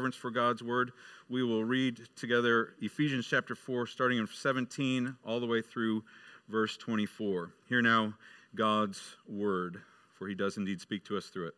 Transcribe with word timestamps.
reverence 0.00 0.16
for 0.16 0.30
God's 0.30 0.62
word, 0.62 0.92
we 1.28 1.42
will 1.42 1.62
read 1.62 2.00
together 2.16 2.72
Ephesians 2.80 3.26
chapter 3.26 3.54
4, 3.54 3.86
starting 3.86 4.16
in 4.16 4.26
17, 4.26 5.14
all 5.26 5.40
the 5.40 5.46
way 5.46 5.60
through 5.60 6.02
verse 6.48 6.78
24. 6.78 7.52
Hear 7.68 7.82
now 7.82 8.14
God's 8.54 9.16
word, 9.28 9.82
for 10.14 10.26
he 10.26 10.34
does 10.34 10.56
indeed 10.56 10.80
speak 10.80 11.04
to 11.04 11.18
us 11.18 11.26
through 11.26 11.48
it. 11.48 11.54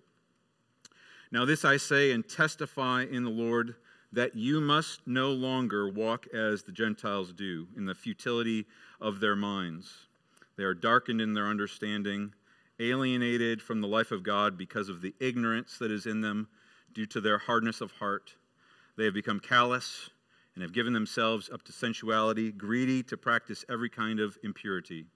Now, 1.31 1.45
this 1.45 1.65
I 1.65 1.77
say 1.77 2.11
and 2.11 2.29
testify 2.29 3.05
in 3.09 3.23
the 3.23 3.31
Lord 3.31 3.77
that 4.13 4.35
you 4.35 4.61
must 4.61 5.07
no 5.07 5.31
longer 5.31 5.89
walk 5.89 6.27
as 6.35 6.65
the 6.65 6.73
Gentiles 6.73 7.33
do, 7.33 7.69
in 7.77 7.85
the 7.87 7.95
futility 7.95 8.67
of 9.01 9.21
their 9.21 9.37
minds. 9.37 10.09
They 10.57 10.65
are 10.65 10.75
darkened 10.75 11.21
in 11.21 11.33
their 11.33 11.47
understanding, 11.47 12.35
alienated 12.81 13.63
from 13.63 13.81
the 13.81 13.87
life 13.87 14.11
of 14.11 14.25
God 14.25 14.59
because 14.59 14.89
of 14.89 15.01
the 15.01 15.15
ignorance 15.21 15.79
that 15.79 15.93
is 15.93 16.07
in 16.07 16.23
them 16.23 16.49
due 16.95 17.07
to 17.07 17.21
their 17.21 17.39
hardness 17.39 17.81
of 17.81 17.93
heart. 17.93 18.35
They 18.97 19.05
have 19.05 19.15
become 19.15 19.41
callous 19.41 20.11
and 20.55 20.63
have 20.63 20.73
given 20.73 20.93
themselves 20.93 21.49
up 21.51 21.63
to 21.63 21.73
sensuality, 21.73 22.53
greedy 22.53 23.03
to 23.05 23.17
practice 23.17 23.65
every 23.71 23.89
kind 23.89 24.21
of 24.21 24.37
impurity. 24.43 25.07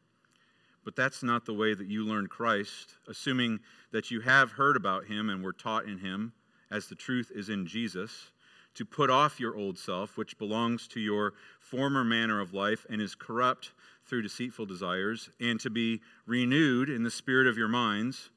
But 0.84 0.96
that's 0.96 1.22
not 1.22 1.44
the 1.44 1.54
way 1.54 1.74
that 1.74 1.88
you 1.88 2.04
learned 2.04 2.30
Christ, 2.30 2.94
assuming 3.08 3.60
that 3.90 4.10
you 4.10 4.20
have 4.20 4.52
heard 4.52 4.76
about 4.76 5.06
him 5.06 5.28
and 5.28 5.42
were 5.42 5.52
taught 5.52 5.84
in 5.86 5.98
him, 5.98 6.32
as 6.70 6.86
the 6.86 6.94
truth 6.94 7.30
is 7.34 7.48
in 7.48 7.66
Jesus, 7.66 8.30
to 8.74 8.84
put 8.84 9.10
off 9.10 9.40
your 9.40 9.56
old 9.56 9.78
self, 9.78 10.16
which 10.16 10.38
belongs 10.38 10.86
to 10.88 11.00
your 11.00 11.34
former 11.58 12.04
manner 12.04 12.40
of 12.40 12.54
life 12.54 12.86
and 12.88 13.00
is 13.00 13.14
corrupt 13.14 13.72
through 14.04 14.22
deceitful 14.22 14.66
desires, 14.66 15.28
and 15.40 15.58
to 15.60 15.70
be 15.70 16.00
renewed 16.24 16.88
in 16.88 17.02
the 17.02 17.10
spirit 17.10 17.46
of 17.46 17.58
your 17.58 17.68
minds, 17.68 18.30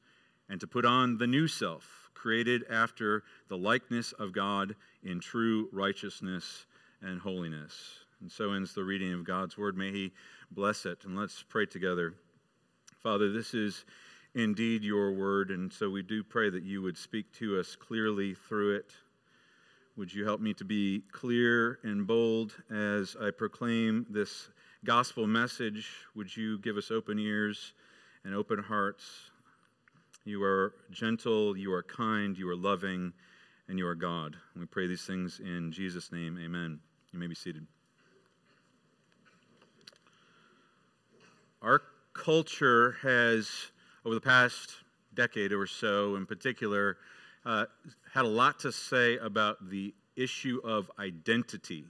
and 0.48 0.60
to 0.60 0.66
put 0.66 0.84
on 0.84 1.18
the 1.18 1.26
new 1.26 1.46
self, 1.46 1.99
created 2.14 2.64
after 2.70 3.22
the 3.48 3.56
likeness 3.56 4.12
of 4.12 4.32
God 4.32 4.74
in 5.02 5.20
true 5.20 5.68
righteousness 5.72 6.66
and 7.02 7.20
holiness. 7.20 7.74
And 8.20 8.30
so 8.30 8.52
ends 8.52 8.74
the 8.74 8.84
reading 8.84 9.12
of 9.12 9.24
God's 9.24 9.56
word. 9.56 9.76
May 9.76 9.90
He 9.90 10.12
bless 10.50 10.86
it. 10.86 11.04
And 11.04 11.16
let's 11.16 11.42
pray 11.42 11.66
together. 11.66 12.14
Father, 13.02 13.32
this 13.32 13.54
is 13.54 13.84
indeed 14.34 14.84
your 14.84 15.12
word, 15.12 15.50
and 15.50 15.72
so 15.72 15.88
we 15.88 16.02
do 16.02 16.22
pray 16.22 16.50
that 16.50 16.62
you 16.62 16.82
would 16.82 16.96
speak 16.96 17.32
to 17.32 17.58
us 17.58 17.74
clearly 17.74 18.34
through 18.34 18.76
it. 18.76 18.92
Would 19.96 20.12
you 20.14 20.24
help 20.24 20.40
me 20.40 20.54
to 20.54 20.64
be 20.64 21.02
clear 21.10 21.78
and 21.82 22.06
bold 22.06 22.54
as 22.70 23.16
I 23.20 23.30
proclaim 23.30 24.06
this 24.08 24.50
gospel 24.84 25.26
message? 25.26 25.88
Would 26.14 26.34
you 26.36 26.58
give 26.58 26.76
us 26.76 26.90
open 26.90 27.18
ears 27.18 27.72
and 28.24 28.34
open 28.34 28.62
hearts? 28.62 29.29
You 30.24 30.42
are 30.42 30.74
gentle, 30.90 31.56
you 31.56 31.72
are 31.72 31.82
kind, 31.82 32.36
you 32.36 32.48
are 32.50 32.56
loving, 32.56 33.12
and 33.68 33.78
you 33.78 33.86
are 33.86 33.94
God. 33.94 34.36
we 34.54 34.66
pray 34.66 34.86
these 34.86 35.06
things 35.06 35.40
in 35.40 35.72
Jesus' 35.72 36.12
name. 36.12 36.38
Amen. 36.44 36.78
You 37.12 37.18
may 37.18 37.26
be 37.26 37.34
seated. 37.34 37.66
Our 41.62 41.80
culture 42.12 42.96
has, 43.02 43.48
over 44.04 44.14
the 44.14 44.20
past 44.20 44.72
decade 45.14 45.52
or 45.52 45.66
so 45.66 46.16
in 46.16 46.26
particular, 46.26 46.98
uh, 47.46 47.64
had 48.12 48.26
a 48.26 48.28
lot 48.28 48.58
to 48.60 48.72
say 48.72 49.16
about 49.18 49.70
the 49.70 49.94
issue 50.16 50.60
of 50.64 50.90
identity, 50.98 51.86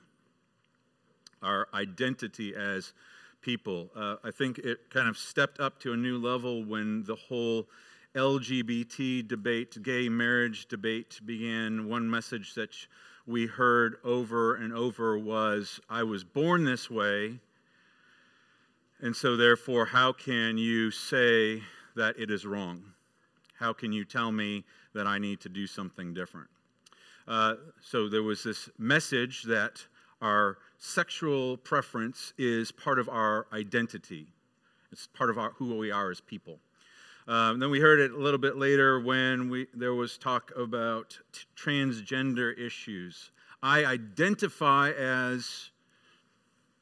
our 1.42 1.67
identity 1.75 2.55
as 2.55 2.92
people. 3.41 3.91
Uh, 3.97 4.17
I 4.22 4.31
think 4.31 4.59
it 4.59 4.89
kind 4.91 5.09
of 5.09 5.19
stepped 5.19 5.59
up 5.59 5.81
to 5.81 5.92
a 5.92 5.97
new 5.97 6.19
level 6.19 6.65
when 6.65 7.03
the 7.05 7.17
whole 7.17 7.67
LGBT 8.16 9.28
debate, 9.28 9.80
gay 9.84 10.08
marriage 10.08 10.66
debate 10.66 11.20
began. 11.25 11.89
One 11.89 12.11
message 12.11 12.55
that 12.55 12.75
we 13.25 13.47
heard 13.47 13.98
over 14.03 14.56
and 14.56 14.72
over 14.72 15.16
was 15.16 15.78
I 15.89 16.03
was 16.03 16.25
born 16.25 16.64
this 16.64 16.91
way, 16.91 17.38
and 19.00 19.14
so, 19.14 19.36
therefore, 19.36 19.86
how 19.86 20.12
can 20.12 20.58
you 20.58 20.91
say 20.91 21.62
that 21.94 22.19
it 22.19 22.32
is 22.32 22.44
wrong? 22.44 22.82
How 23.59 23.72
can 23.72 23.93
you 23.93 24.04
tell 24.04 24.32
me 24.32 24.65
that 24.93 25.06
I 25.06 25.19
need 25.19 25.41
to 25.43 25.49
do 25.49 25.69
something 25.69 26.12
different? 26.12 26.49
Uh, 27.28 27.54
so, 27.81 28.09
there 28.09 28.25
was 28.25 28.43
this 28.43 28.69
message 28.76 29.44
that 29.44 29.87
our 30.20 30.59
sexual 30.78 31.56
preference 31.59 32.32
is 32.37 32.72
part 32.72 32.99
of 32.99 33.09
our 33.09 33.47
identity, 33.53 34.26
it's 34.91 35.06
part 35.06 35.31
of 35.31 35.38
our, 35.38 35.50
who 35.50 35.76
we 35.76 35.93
are 35.93 36.10
as 36.10 36.20
people. 36.20 36.59
Um, 37.31 37.61
then 37.61 37.71
we 37.71 37.79
heard 37.79 38.01
it 38.01 38.11
a 38.11 38.17
little 38.17 38.41
bit 38.41 38.57
later 38.57 38.99
when 38.99 39.51
we, 39.51 39.69
there 39.73 39.95
was 39.95 40.19
talk 40.19 40.51
about 40.57 41.17
t- 41.33 41.43
transgender 41.57 42.59
issues. 42.59 43.31
I 43.63 43.85
identify 43.85 44.91
as, 44.91 45.71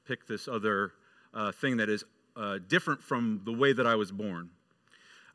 pick 0.06 0.26
this 0.26 0.48
other 0.48 0.92
uh, 1.34 1.52
thing 1.52 1.76
that 1.76 1.90
is 1.90 2.02
uh, 2.34 2.60
different 2.66 3.02
from 3.02 3.42
the 3.44 3.52
way 3.52 3.74
that 3.74 3.86
I 3.86 3.94
was 3.96 4.10
born. 4.10 4.48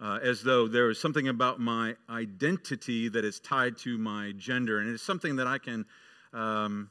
Uh, 0.01 0.17
as 0.23 0.41
though 0.41 0.67
there 0.67 0.89
is 0.89 0.99
something 0.99 1.27
about 1.27 1.59
my 1.59 1.95
identity 2.09 3.07
that 3.09 3.23
is 3.23 3.39
tied 3.39 3.77
to 3.77 3.99
my 3.99 4.31
gender, 4.35 4.79
and 4.79 4.89
it's 4.89 5.03
something 5.03 5.35
that 5.35 5.45
I 5.45 5.59
can, 5.59 5.85
um, 6.33 6.89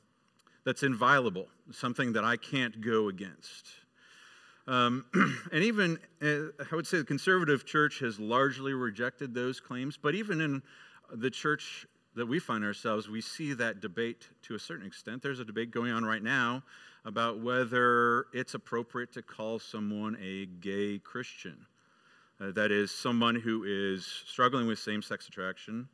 that's 0.63 0.85
inviolable, 0.85 1.49
something 1.73 2.13
that 2.13 2.23
I 2.23 2.37
can't 2.37 2.81
go 2.81 3.09
against. 3.09 3.67
Um, 4.67 5.05
and 5.53 5.65
even, 5.65 5.99
uh, 6.23 6.65
I 6.71 6.77
would 6.77 6.87
say 6.87 6.99
the 6.99 7.05
conservative 7.05 7.65
church 7.65 7.99
has 8.01 8.21
largely 8.21 8.73
rejected 8.73 9.35
those 9.35 9.61
claims, 9.61 9.97
but 9.97 10.15
even 10.15 10.41
in 10.41 10.63
the 11.13 11.31
church 11.31 11.87
that 12.15 12.27
we 12.27 12.39
find 12.39 12.65
ourselves, 12.65 13.09
we 13.09 13.21
see 13.21 13.55
that 13.55 13.81
debate 13.81 14.29
to 14.43 14.55
a 14.55 14.59
certain 14.59 14.87
extent. 14.87 15.23
There's 15.23 15.41
a 15.41 15.45
debate 15.45 15.71
going 15.71 15.93
on 15.93 16.05
right 16.05 16.23
now 16.23 16.63
about 17.05 17.41
whether 17.41 18.27
it's 18.33 18.55
appropriate 18.55 19.13
to 19.15 19.23
call 19.23 19.59
someone 19.59 20.17
a 20.23 20.47
gay 20.47 20.99
Christian. 20.99 21.67
Uh, 22.41 22.53
that 22.53 22.71
is, 22.71 22.91
someone 22.91 23.35
who 23.35 23.65
is 23.65 24.07
struggling 24.27 24.67
with 24.67 24.79
same 24.79 25.03
sex 25.03 25.29
attraction 25.29 25.89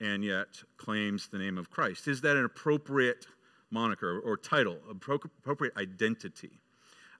and 0.00 0.24
yet 0.24 0.48
claims 0.76 1.28
the 1.28 1.38
name 1.38 1.58
of 1.58 1.70
Christ. 1.70 2.08
Is 2.08 2.20
that 2.22 2.36
an 2.36 2.44
appropriate 2.44 3.26
moniker 3.70 4.18
or 4.20 4.36
title, 4.36 4.78
appropriate 4.90 5.76
identity? 5.76 6.60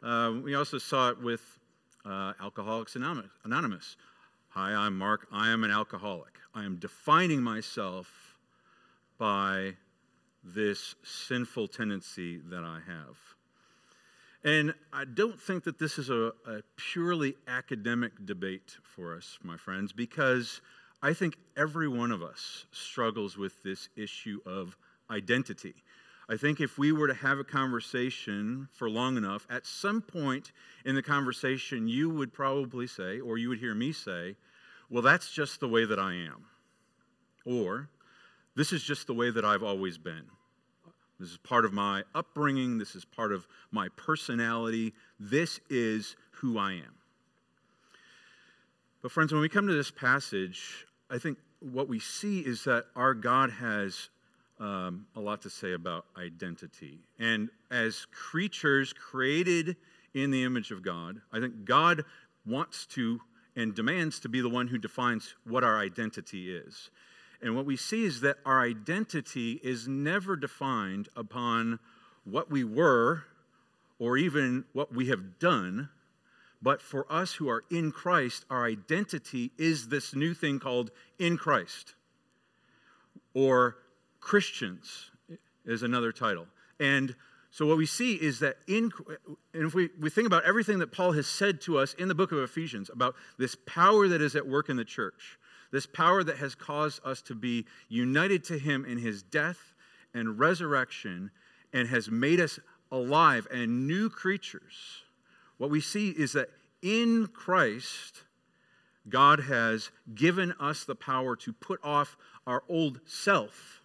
Uh, 0.03 0.33
we 0.43 0.55
also 0.55 0.79
saw 0.79 1.11
it 1.11 1.21
with 1.21 1.59
uh, 2.07 2.33
Alcoholics 2.41 2.97
Anonymous. 2.97 3.97
Hi, 4.49 4.73
I'm 4.73 4.97
Mark. 4.97 5.27
I 5.31 5.51
am 5.51 5.63
an 5.63 5.71
alcoholic. 5.71 6.39
I 6.55 6.65
am 6.65 6.77
defining 6.77 7.43
myself 7.43 8.39
by 9.19 9.75
this 10.43 10.95
sinful 11.05 11.69
tendency 11.69 12.39
that 12.49 12.65
I 12.65 12.81
have. 12.87 13.19
And 14.43 14.73
I 14.91 15.05
don't 15.05 15.39
think 15.39 15.65
that 15.65 15.79
this 15.79 15.99
is 15.99 16.09
a, 16.09 16.33
a, 16.47 16.63
purely 16.77 17.35
academic 17.47 18.13
debate 18.25 18.79
for 18.83 19.15
us, 19.15 19.39
my 19.43 19.59
friends, 19.59 19.93
because 19.93 20.63
I 21.03 21.13
think 21.13 21.37
every 21.59 21.89
one 21.89 22.11
of 22.11 22.23
us 22.23 22.65
struggles 22.73 23.37
with 23.37 23.63
this 23.63 23.91
issue 23.97 24.41
of 24.47 24.79
identity. 25.11 25.75
I 26.31 26.37
think 26.37 26.61
if 26.61 26.79
we 26.79 26.93
were 26.93 27.09
to 27.09 27.15
have 27.15 27.41
a 27.41 27.45
conversation 27.45 28.69
for 28.73 28.89
long 28.89 29.17
enough, 29.17 29.49
at 29.51 29.67
some 29.67 30.01
point 30.01 30.53
in 30.85 30.95
the 30.95 31.03
conversation, 31.03 31.89
you 31.89 32.09
would 32.09 32.33
probably 32.33 32.87
say, 32.87 33.19
or 33.19 33.37
you 33.37 33.49
would 33.49 33.59
hear 33.59 33.75
me 33.75 33.91
say, 33.91 34.37
well, 34.89 35.03
that's 35.03 35.33
just 35.33 35.59
the 35.59 35.67
way 35.67 35.85
that 35.85 35.99
I 35.99 36.15
am. 36.15 36.45
Or, 37.45 37.89
this 38.55 38.73
is 38.73 38.85
just 38.85 39.09
the 39.09 39.13
way 39.13 39.31
that 39.31 39.45
I've 39.45 39.65
always 39.65 39.99
been. 39.99 40.23
This 41.19 41.31
is 41.31 41.37
part 41.37 41.65
of 41.65 41.73
my 41.73 42.05
upbringing. 42.15 42.79
This 42.79 42.95
is 42.95 43.05
part 43.05 43.33
of 43.33 43.49
my 43.73 43.89
personality. 43.97 44.95
This 45.19 45.59
is 45.69 46.15
who 46.31 46.59
I 46.59 46.75
am. 46.75 46.95
But, 49.03 49.11
friends, 49.11 49.33
when 49.33 49.41
we 49.41 49.49
come 49.49 49.67
to 49.67 49.75
this 49.75 49.91
passage, 49.91 50.87
I 51.11 51.19
think 51.19 51.39
what 51.59 51.89
we 51.89 51.99
see 51.99 52.39
is 52.39 52.63
that 52.65 52.85
our 52.95 53.15
God 53.15 53.51
has 53.51 54.11
um, 54.61 55.07
a 55.17 55.21
lot 55.21 55.43
to 55.43 55.51
say 55.51 55.73
about 55.73 56.05
identity. 56.17 56.99
And 57.19 57.49
as 57.71 58.07
creatures 58.13 58.93
created 58.93 59.77
in 60.15 60.31
the 60.31 60.45
image 60.45 60.71
of 60.71 60.83
God, 60.83 61.21
I 61.33 61.41
think 61.41 61.65
God 61.65 62.05
wants 62.47 62.87
to 62.87 63.21
and 63.57 63.75
demands 63.75 64.21
to 64.21 64.29
be 64.29 64.41
the 64.41 64.49
one 64.49 64.69
who 64.69 64.79
defines 64.79 65.35
what 65.45 65.65
our 65.65 65.79
identity 65.79 66.55
is. 66.55 66.91
And 67.43 67.57
what 67.57 67.65
we 67.65 67.77
see 67.77 68.05
is 68.05 68.21
that 68.21 68.37
our 68.45 68.61
identity 68.61 69.61
is 69.63 69.89
never 69.89 70.37
defined 70.37 71.09
upon 71.17 71.79
what 72.25 72.51
we 72.51 72.65
were 72.65 73.25
or 73.99 74.17
even 74.17 74.65
what 74.73 74.95
we 74.95 75.07
have 75.07 75.39
done. 75.39 75.89
But 76.63 76.83
for 76.83 77.11
us 77.11 77.35
who 77.35 77.49
are 77.49 77.65
in 77.71 77.93
Christ, 77.93 78.45
our 78.51 78.67
identity 78.67 79.53
is 79.57 79.89
this 79.89 80.15
new 80.15 80.35
thing 80.35 80.59
called 80.59 80.91
in 81.19 81.39
Christ. 81.39 81.95
Or 83.33 83.77
Christians 84.21 85.11
is 85.65 85.83
another 85.83 86.13
title. 86.13 86.47
And 86.79 87.15
so 87.51 87.67
what 87.67 87.77
we 87.77 87.87
see 87.87 88.15
is 88.15 88.39
that 88.41 88.57
in 88.69 88.93
and 89.55 89.67
if 89.67 89.75
we, 89.75 89.91
we 89.99 90.09
think 90.09 90.27
about 90.27 90.45
everything 90.45 90.79
that 90.79 90.93
Paul 90.93 91.13
has 91.13 91.27
said 91.27 91.61
to 91.63 91.79
us 91.79 91.95
in 91.95 92.09
the 92.09 92.15
book 92.15 92.33
of 92.33 92.39
Ephesians 92.39 92.91
about 92.93 93.17
this 93.39 93.57
power 93.67 94.07
that 94.09 94.23
is 94.23 94.37
at 94.37 94.47
work 94.47 94.69
in 94.69 94.77
the 94.77 94.85
church, 94.85 95.39
this 95.73 95.87
power 95.87 96.23
that 96.23 96.39
has 96.39 96.55
caused 96.55 97.05
us 97.05 97.23
to 97.23 97.35
be 97.35 97.67
united 97.89 98.45
to 98.45 98.59
him 98.59 98.85
in 98.85 98.99
his 98.99 99.23
death 99.23 99.75
and 100.15 100.39
resurrection 100.39 101.31
and 101.73 101.89
has 101.89 102.11
made 102.11 102.41
us 102.41 102.61
alive 102.93 103.47
and 103.53 103.87
new 103.87 104.09
creatures, 104.09 105.03
what 105.59 105.71
we 105.71 105.81
see 105.81 106.11
is 106.11 106.33
that 106.33 106.51
in 106.83 107.27
Christ, 107.27 108.23
God 109.09 109.41
has 109.41 109.91
given 110.15 110.55
us 110.61 110.85
the 110.85 110.95
power 110.95 111.37
to 111.37 111.53
put 111.53 111.81
off 111.83 112.17
our 112.47 112.63
old 112.69 113.01
self 113.07 113.80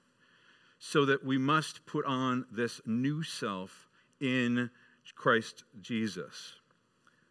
so 0.87 1.03
that 1.03 1.25
we 1.25 1.35
must 1.35 1.83
put 1.87 2.05
on 2.05 2.45
this 2.51 2.79
new 2.85 3.23
self 3.23 3.87
in 4.21 4.69
Christ 5.15 5.63
Jesus. 5.81 6.53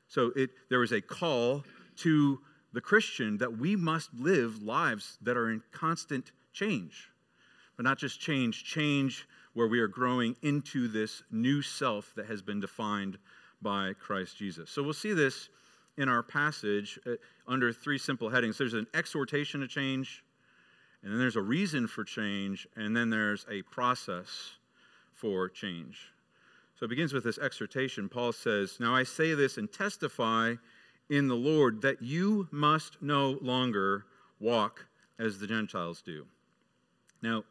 So 0.08 0.32
it, 0.34 0.50
there 0.70 0.82
is 0.82 0.90
a 0.90 1.00
call 1.00 1.62
to 1.98 2.40
the 2.72 2.80
Christian 2.80 3.38
that 3.38 3.56
we 3.56 3.76
must 3.76 4.12
live 4.12 4.60
lives 4.60 5.18
that 5.22 5.36
are 5.36 5.52
in 5.52 5.62
constant 5.70 6.32
change. 6.52 7.10
But 7.76 7.84
not 7.84 7.96
just 7.96 8.20
change, 8.20 8.64
change 8.64 9.28
where 9.52 9.68
we 9.68 9.78
are 9.78 9.88
growing 9.88 10.34
into 10.42 10.88
this 10.88 11.22
new 11.30 11.62
self 11.62 12.12
that 12.16 12.26
has 12.26 12.42
been 12.42 12.58
defined 12.58 13.18
by 13.62 13.92
Christ 13.92 14.36
Jesus. 14.36 14.68
So 14.68 14.82
we'll 14.82 14.94
see 14.94 15.12
this 15.12 15.48
in 15.96 16.08
our 16.08 16.24
passage 16.24 16.98
uh, 17.06 17.12
under 17.46 17.72
three 17.72 17.98
simple 17.98 18.28
headings 18.28 18.58
there's 18.58 18.74
an 18.74 18.88
exhortation 18.94 19.60
to 19.60 19.68
change, 19.68 20.23
and 21.04 21.12
then 21.12 21.20
there's 21.20 21.36
a 21.36 21.42
reason 21.42 21.86
for 21.86 22.02
change, 22.02 22.66
and 22.76 22.96
then 22.96 23.10
there's 23.10 23.44
a 23.50 23.60
process 23.62 24.54
for 25.12 25.50
change. 25.50 26.12
So 26.74 26.86
it 26.86 26.88
begins 26.88 27.12
with 27.12 27.24
this 27.24 27.36
exhortation. 27.36 28.08
Paul 28.08 28.32
says, 28.32 28.78
Now 28.80 28.94
I 28.94 29.02
say 29.02 29.34
this 29.34 29.58
and 29.58 29.70
testify 29.70 30.54
in 31.10 31.28
the 31.28 31.34
Lord 31.36 31.82
that 31.82 32.00
you 32.00 32.48
must 32.50 33.02
no 33.02 33.38
longer 33.42 34.06
walk 34.40 34.86
as 35.18 35.38
the 35.38 35.46
Gentiles 35.46 36.00
do. 36.00 36.24
Now, 37.20 37.44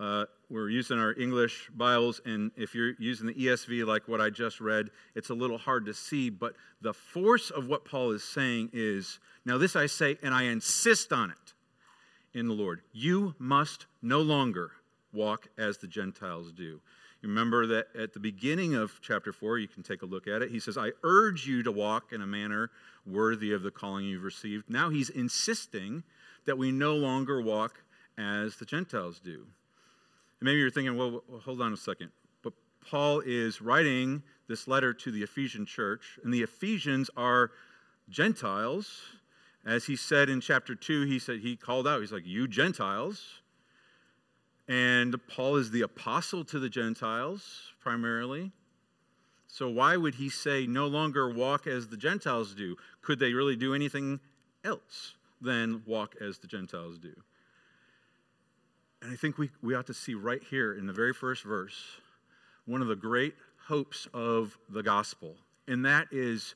uh, 0.00 0.24
we're 0.50 0.68
using 0.68 0.98
our 0.98 1.14
English 1.14 1.70
Bibles, 1.74 2.20
and 2.26 2.50
if 2.56 2.74
you're 2.74 2.94
using 2.98 3.28
the 3.28 3.34
ESV 3.34 3.86
like 3.86 4.08
what 4.08 4.20
I 4.20 4.30
just 4.30 4.60
read, 4.60 4.90
it's 5.14 5.30
a 5.30 5.34
little 5.34 5.58
hard 5.58 5.86
to 5.86 5.94
see, 5.94 6.28
but 6.28 6.54
the 6.82 6.92
force 6.92 7.50
of 7.50 7.68
what 7.68 7.84
Paul 7.84 8.10
is 8.10 8.24
saying 8.24 8.70
is 8.72 9.20
now, 9.44 9.58
this 9.58 9.76
I 9.76 9.86
say, 9.86 10.18
and 10.24 10.34
I 10.34 10.42
insist 10.44 11.12
on 11.12 11.30
it 11.30 11.54
in 12.36 12.48
the 12.48 12.54
Lord. 12.54 12.82
You 12.92 13.34
must 13.38 13.86
no 14.02 14.20
longer 14.20 14.72
walk 15.12 15.48
as 15.56 15.78
the 15.78 15.86
Gentiles 15.86 16.52
do. 16.52 16.80
Remember 17.22 17.66
that 17.66 17.88
at 17.98 18.12
the 18.12 18.20
beginning 18.20 18.74
of 18.74 19.00
chapter 19.00 19.32
4, 19.32 19.58
you 19.58 19.66
can 19.66 19.82
take 19.82 20.02
a 20.02 20.06
look 20.06 20.28
at 20.28 20.42
it. 20.42 20.50
He 20.50 20.60
says, 20.60 20.76
I 20.76 20.92
urge 21.02 21.46
you 21.46 21.62
to 21.62 21.72
walk 21.72 22.12
in 22.12 22.20
a 22.20 22.26
manner 22.26 22.70
worthy 23.06 23.52
of 23.52 23.62
the 23.62 23.70
calling 23.70 24.04
you've 24.04 24.22
received. 24.22 24.68
Now 24.68 24.90
he's 24.90 25.08
insisting 25.08 26.04
that 26.44 26.58
we 26.58 26.70
no 26.70 26.94
longer 26.94 27.40
walk 27.40 27.82
as 28.18 28.56
the 28.56 28.66
Gentiles 28.66 29.18
do. 29.18 29.46
And 30.40 30.42
maybe 30.42 30.58
you're 30.58 30.70
thinking, 30.70 30.96
well, 30.96 31.22
hold 31.44 31.62
on 31.62 31.72
a 31.72 31.76
second. 31.76 32.10
But 32.42 32.52
Paul 32.88 33.22
is 33.24 33.62
writing 33.62 34.22
this 34.46 34.68
letter 34.68 34.92
to 34.92 35.10
the 35.10 35.22
Ephesian 35.22 35.64
church, 35.64 36.18
and 36.22 36.32
the 36.32 36.42
Ephesians 36.42 37.10
are 37.16 37.50
Gentiles. 38.10 39.00
As 39.66 39.84
he 39.86 39.96
said 39.96 40.28
in 40.28 40.40
chapter 40.40 40.76
2, 40.76 41.06
he 41.06 41.18
said 41.18 41.40
he 41.40 41.56
called 41.56 41.88
out, 41.88 42.00
he's 42.00 42.12
like, 42.12 42.24
You 42.24 42.46
Gentiles. 42.46 43.42
And 44.68 45.14
Paul 45.28 45.56
is 45.56 45.70
the 45.70 45.82
apostle 45.82 46.44
to 46.46 46.58
the 46.58 46.68
Gentiles 46.68 47.72
primarily. 47.80 48.52
So 49.48 49.68
why 49.68 49.96
would 49.96 50.16
he 50.16 50.28
say 50.28 50.66
no 50.66 50.86
longer 50.86 51.28
walk 51.28 51.66
as 51.66 51.88
the 51.88 51.96
Gentiles 51.96 52.54
do? 52.54 52.76
Could 53.02 53.18
they 53.18 53.32
really 53.32 53.56
do 53.56 53.74
anything 53.74 54.20
else 54.64 55.14
than 55.40 55.82
walk 55.86 56.14
as 56.20 56.38
the 56.38 56.46
Gentiles 56.46 56.98
do? 56.98 57.14
And 59.02 59.12
I 59.12 59.16
think 59.16 59.38
we, 59.38 59.50
we 59.62 59.74
ought 59.74 59.86
to 59.86 59.94
see 59.94 60.14
right 60.14 60.42
here 60.50 60.74
in 60.74 60.86
the 60.86 60.92
very 60.92 61.12
first 61.12 61.42
verse 61.42 61.76
one 62.66 62.82
of 62.82 62.88
the 62.88 62.96
great 62.96 63.34
hopes 63.66 64.08
of 64.12 64.58
the 64.68 64.82
gospel. 64.82 65.36
And 65.68 65.84
that 65.84 66.08
is 66.10 66.54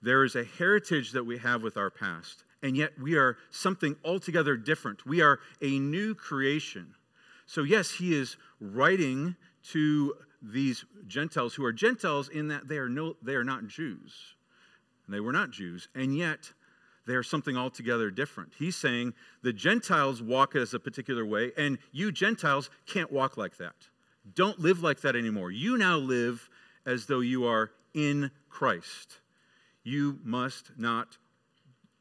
there 0.00 0.24
is 0.24 0.36
a 0.36 0.44
heritage 0.44 1.12
that 1.12 1.24
we 1.24 1.38
have 1.38 1.62
with 1.62 1.76
our 1.76 1.90
past, 1.90 2.44
and 2.62 2.76
yet 2.76 2.92
we 3.00 3.16
are 3.16 3.36
something 3.50 3.96
altogether 4.04 4.56
different. 4.56 5.06
We 5.06 5.20
are 5.20 5.38
a 5.62 5.78
new 5.78 6.14
creation. 6.14 6.94
So, 7.46 7.62
yes, 7.62 7.90
he 7.90 8.14
is 8.14 8.36
writing 8.60 9.36
to 9.70 10.14
these 10.42 10.84
Gentiles 11.06 11.54
who 11.54 11.64
are 11.64 11.72
Gentiles 11.72 12.28
in 12.28 12.48
that 12.48 12.68
they 12.68 12.78
are, 12.78 12.88
no, 12.88 13.16
they 13.22 13.34
are 13.34 13.44
not 13.44 13.66
Jews. 13.68 14.34
They 15.08 15.20
were 15.20 15.32
not 15.32 15.50
Jews. 15.50 15.88
And 15.94 16.16
yet, 16.16 16.52
they 17.06 17.14
are 17.14 17.22
something 17.22 17.56
altogether 17.56 18.10
different. 18.10 18.52
He's 18.58 18.76
saying 18.76 19.14
the 19.42 19.52
Gentiles 19.52 20.22
walk 20.22 20.54
as 20.54 20.74
a 20.74 20.78
particular 20.78 21.24
way, 21.24 21.52
and 21.56 21.78
you 21.90 22.12
Gentiles 22.12 22.68
can't 22.86 23.10
walk 23.10 23.38
like 23.38 23.56
that. 23.56 23.88
Don't 24.34 24.60
live 24.60 24.82
like 24.82 25.00
that 25.00 25.16
anymore. 25.16 25.50
You 25.50 25.78
now 25.78 25.96
live 25.96 26.50
as 26.84 27.06
though 27.06 27.20
you 27.20 27.46
are 27.46 27.70
in 27.94 28.30
Christ. 28.50 29.20
You 29.84 30.18
must 30.22 30.72
not 30.76 31.16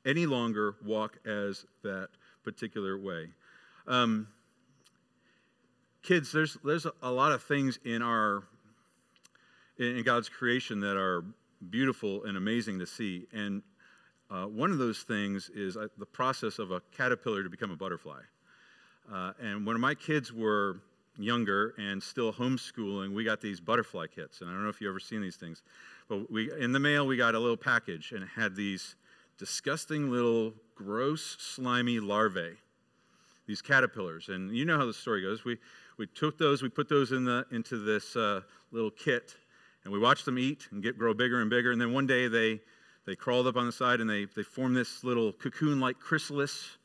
any 0.07 0.25
longer 0.25 0.75
walk 0.83 1.17
as 1.25 1.65
that 1.83 2.07
particular 2.43 2.97
way. 2.97 3.27
Um, 3.87 4.27
kids, 6.01 6.31
there's, 6.31 6.57
there's 6.63 6.87
a 7.03 7.11
lot 7.11 7.33
of 7.33 7.43
things 7.43 7.77
in 7.83 8.01
our 8.01 8.43
in 9.77 10.01
God's 10.03 10.27
creation 10.27 10.79
that 10.79 10.97
are 10.97 11.23
beautiful 11.69 12.23
and 12.23 12.35
amazing 12.35 12.79
to 12.79 12.87
see. 12.87 13.27
And 13.31 13.61
uh, 14.31 14.45
one 14.45 14.71
of 14.71 14.79
those 14.79 15.03
things 15.03 15.51
is 15.53 15.77
uh, 15.77 15.87
the 15.97 16.05
process 16.05 16.57
of 16.57 16.71
a 16.71 16.81
caterpillar 16.95 17.43
to 17.43 17.49
become 17.49 17.69
a 17.69 17.75
butterfly. 17.75 18.21
Uh, 19.11 19.33
and 19.39 19.65
when 19.65 19.79
my 19.79 19.93
kids 19.93 20.33
were 20.33 20.81
younger 21.17 21.73
and 21.77 22.01
still 22.01 22.33
homeschooling, 22.33 23.13
we 23.13 23.23
got 23.23 23.39
these 23.39 23.59
butterfly 23.59 24.07
kits. 24.07 24.41
And 24.41 24.49
I 24.49 24.53
don't 24.53 24.63
know 24.63 24.69
if 24.69 24.81
you've 24.81 24.89
ever 24.89 24.99
seen 24.99 25.21
these 25.21 25.37
things, 25.37 25.61
but 26.09 26.31
we, 26.31 26.51
in 26.59 26.71
the 26.71 26.79
mail, 26.79 27.05
we 27.05 27.17
got 27.17 27.35
a 27.35 27.39
little 27.39 27.57
package 27.57 28.11
and 28.11 28.23
it 28.23 28.29
had 28.35 28.55
these 28.55 28.95
disgusting 29.37 30.09
little 30.09 30.53
gross, 30.75 31.37
slimy 31.39 31.99
larvae, 31.99 32.55
these 33.47 33.61
caterpillars. 33.61 34.29
And 34.29 34.55
you 34.55 34.65
know 34.65 34.77
how 34.77 34.85
the 34.85 34.93
story 34.93 35.21
goes. 35.21 35.45
We, 35.45 35.57
we 35.97 36.07
took 36.07 36.37
those, 36.37 36.61
we 36.61 36.69
put 36.69 36.89
those 36.89 37.11
in 37.11 37.23
the, 37.23 37.45
into 37.51 37.77
this 37.77 38.15
uh, 38.15 38.41
little 38.71 38.91
kit, 38.91 39.35
and 39.83 39.93
we 39.93 39.99
watched 39.99 40.25
them 40.25 40.37
eat 40.37 40.67
and 40.71 40.83
get, 40.83 40.97
grow 40.97 41.13
bigger 41.13 41.41
and 41.41 41.49
bigger. 41.49 41.71
And 41.71 41.79
then 41.79 41.93
one 41.93 42.07
day 42.07 42.27
they, 42.27 42.59
they 43.05 43.15
crawled 43.15 43.47
up 43.47 43.55
on 43.55 43.65
the 43.65 43.71
side 43.71 44.01
and 44.01 44.09
they, 44.09 44.25
they 44.25 44.43
formed 44.43 44.75
this 44.75 45.03
little 45.03 45.31
cocoon 45.31 45.79
like 45.79 45.99
chrysalis. 45.99 46.77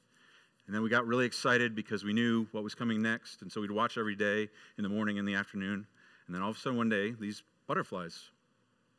And 0.67 0.75
then 0.75 0.83
we 0.83 0.89
got 0.89 1.07
really 1.07 1.27
excited 1.27 1.75
because 1.75 2.05
we 2.05 2.13
knew 2.13 2.47
what 2.53 2.63
was 2.63 2.75
coming 2.77 3.03
next. 3.03 3.43
And 3.43 3.51
so 3.51 3.61
we'd 3.61 3.73
watch 3.73 3.99
every 3.99 4.15
day 4.15 4.49
in 4.79 4.85
the 4.85 4.89
morning 4.89 5.19
and 5.19 5.27
the 5.27 5.35
afternoon. 5.35 5.85
And 6.27 6.35
then 6.35 6.43
all 6.43 6.51
of 6.51 6.57
a 6.57 6.61
sudden 6.61 6.79
one 6.79 6.89
day, 6.89 7.11
these 7.11 7.43
butterflies 7.67 8.31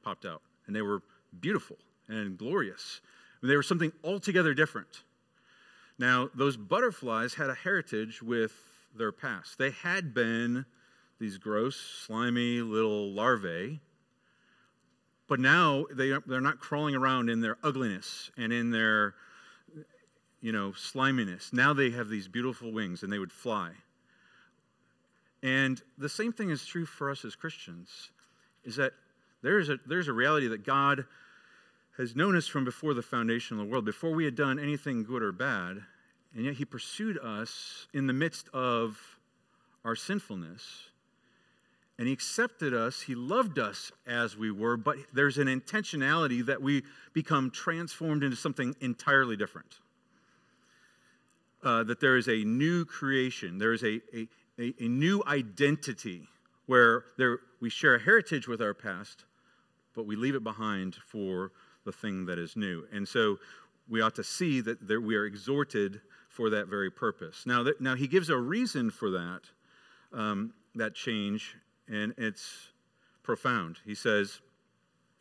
popped 0.04 0.26
out. 0.26 0.42
And 0.68 0.76
they 0.76 0.82
were 0.82 1.02
beautiful 1.40 1.78
and 2.10 2.38
glorious. 2.38 3.00
They 3.44 3.56
were 3.56 3.64
something 3.64 3.92
altogether 4.04 4.54
different. 4.54 5.04
Now, 6.00 6.30
those 6.34 6.58
butterflies 6.58 7.36
had 7.36 7.50
a 7.50 7.56
heritage 7.56 8.24
with 8.24 8.54
their 8.96 9.12
past. 9.12 9.58
They 9.58 9.72
had 9.72 10.14
been 10.14 10.66
these 11.20 11.38
gross, 11.38 11.76
slimy 11.76 12.62
little 12.62 13.12
larvae 13.12 13.82
but 15.28 15.40
now 15.40 15.86
they, 15.92 16.14
they're 16.28 16.42
not 16.42 16.60
crawling 16.60 16.96
around 16.96 17.30
in 17.30 17.42
their 17.42 17.58
ugliness 17.64 18.30
and 18.38 18.52
in 18.52 18.72
their, 18.72 19.16
you 20.42 20.52
know, 20.52 20.74
sliminess. 20.74 21.52
Now 21.54 21.74
they 21.74 21.92
have 21.92 22.10
these 22.10 22.28
beautiful 22.28 22.72
wings 22.72 23.04
and 23.04 23.12
they 23.12 23.20
would 23.20 23.32
fly. 23.32 23.72
And 25.42 25.82
the 25.98 26.10
same 26.10 26.34
thing 26.34 26.50
is 26.50 26.66
true 26.66 26.86
for 26.86 27.10
us 27.10 27.26
as 27.26 27.36
Christians, 27.36 28.12
is 28.64 28.76
that 28.76 28.94
there 29.42 29.60
is 29.60 29.70
a, 29.70 29.80
there's 29.86 30.08
a 30.08 30.14
reality 30.14 30.48
that 30.50 30.64
God 30.64 31.06
has 31.98 32.16
known 32.16 32.36
us 32.36 32.48
from 32.48 32.66
before 32.66 32.94
the 32.94 33.02
foundation 33.02 33.60
of 33.60 33.66
the 33.66 33.72
world, 33.72 33.86
before 33.86 34.12
we 34.12 34.26
had 34.26 34.36
done 34.36 34.60
anything 34.60 35.04
good 35.04 35.22
or 35.22 35.32
bad, 35.32 35.84
and 36.36 36.46
yet 36.46 36.56
He 36.56 36.66
pursued 36.66 37.18
us 37.20 37.88
in 37.94 38.08
the 38.08 38.14
midst 38.14 38.50
of 38.54 39.00
our 39.86 39.96
sinfulness 39.96 40.90
and 41.98 42.08
he 42.08 42.14
accepted 42.14 42.74
us. 42.74 43.02
He 43.02 43.16
loved 43.16 43.60
us 43.60 43.92
as 44.08 44.36
we 44.36 44.52
were, 44.52 44.78
but 44.78 44.98
there's 45.14 45.38
an 45.38 45.48
intentionality 45.48 46.46
that 46.46 46.62
we 46.62 46.84
become 47.14 47.52
transformed 47.52 48.24
into 48.24 48.36
something 48.36 48.76
entirely 48.82 49.38
different. 49.38 49.80
Uh, 51.62 51.84
that 51.84 52.00
there 52.00 52.18
is 52.18 52.28
a 52.28 52.44
new 52.44 52.84
creation, 52.84 53.58
there 53.58 53.72
is 53.72 53.84
a, 53.84 54.02
a, 54.14 54.28
a, 54.60 54.74
a 54.80 54.88
new 54.88 55.24
identity 55.28 56.28
where 56.66 57.06
there, 57.18 57.40
we 57.62 57.70
share 57.70 57.96
a 57.96 58.00
heritage 58.00 58.48
with 58.48 58.62
our 58.62 58.74
past, 58.74 59.24
but 59.96 60.06
we 60.06 60.16
leave 60.16 60.36
it 60.36 60.44
behind 60.44 60.96
for 60.96 61.52
the 61.86 61.92
thing 61.92 62.26
that 62.26 62.40
is 62.40 62.56
new. 62.56 62.86
And 62.92 63.08
so 63.08 63.40
we 63.90 64.02
ought 64.02 64.16
to 64.16 64.24
see 64.24 64.62
that 64.62 64.88
there, 64.88 65.02
we 65.02 65.16
are 65.16 65.26
exhorted 65.26 66.02
for 66.30 66.50
that 66.50 66.68
very 66.68 66.90
purpose. 66.90 67.46
Now, 67.46 67.64
that, 67.64 67.82
now 67.82 67.96
he 67.96 68.08
gives 68.08 68.30
a 68.30 68.38
reason 68.38 68.90
for 68.90 69.12
that, 69.12 69.42
um, 70.12 70.54
that 70.76 70.96
change 70.96 71.56
and 71.88 72.14
it's 72.18 72.70
profound. 73.22 73.78
He 73.86 73.96
says, 73.96 74.40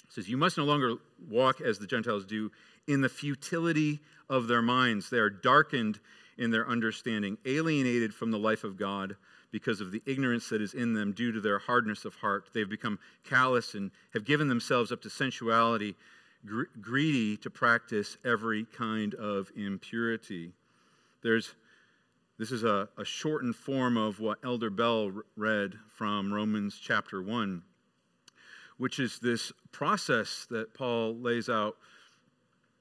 he 0.06 0.08
says, 0.10 0.28
You 0.28 0.36
must 0.36 0.56
no 0.56 0.64
longer 0.64 0.96
walk 1.28 1.60
as 1.60 1.78
the 1.78 1.86
Gentiles 1.86 2.24
do 2.24 2.50
in 2.86 3.00
the 3.00 3.08
futility 3.08 4.00
of 4.28 4.48
their 4.48 4.62
minds. 4.62 5.10
They 5.10 5.18
are 5.18 5.30
darkened 5.30 5.98
in 6.38 6.50
their 6.50 6.68
understanding, 6.68 7.36
alienated 7.44 8.14
from 8.14 8.30
the 8.30 8.38
life 8.38 8.64
of 8.64 8.76
God 8.76 9.16
because 9.50 9.80
of 9.80 9.92
the 9.92 10.02
ignorance 10.06 10.48
that 10.48 10.62
is 10.62 10.72
in 10.72 10.94
them 10.94 11.12
due 11.12 11.30
to 11.30 11.40
their 11.40 11.58
hardness 11.58 12.04
of 12.04 12.14
heart. 12.16 12.48
They've 12.54 12.68
become 12.68 12.98
callous 13.22 13.74
and 13.74 13.90
have 14.14 14.24
given 14.24 14.48
themselves 14.48 14.90
up 14.90 15.02
to 15.02 15.10
sensuality, 15.10 15.94
gr- 16.46 16.62
greedy 16.80 17.36
to 17.38 17.50
practice 17.50 18.16
every 18.24 18.64
kind 18.64 19.14
of 19.14 19.50
impurity. 19.56 20.52
There's, 21.22 21.54
this 22.38 22.52
is 22.52 22.64
a, 22.64 22.88
a 22.98 23.04
shortened 23.04 23.56
form 23.56 23.96
of 23.96 24.20
what 24.20 24.38
Elder 24.44 24.70
Bell 24.70 25.12
read 25.36 25.74
from 25.88 26.32
Romans 26.32 26.78
chapter 26.82 27.22
1, 27.22 27.62
which 28.78 28.98
is 28.98 29.18
this 29.18 29.52
process 29.70 30.46
that 30.50 30.74
Paul 30.74 31.16
lays 31.16 31.48
out, 31.48 31.76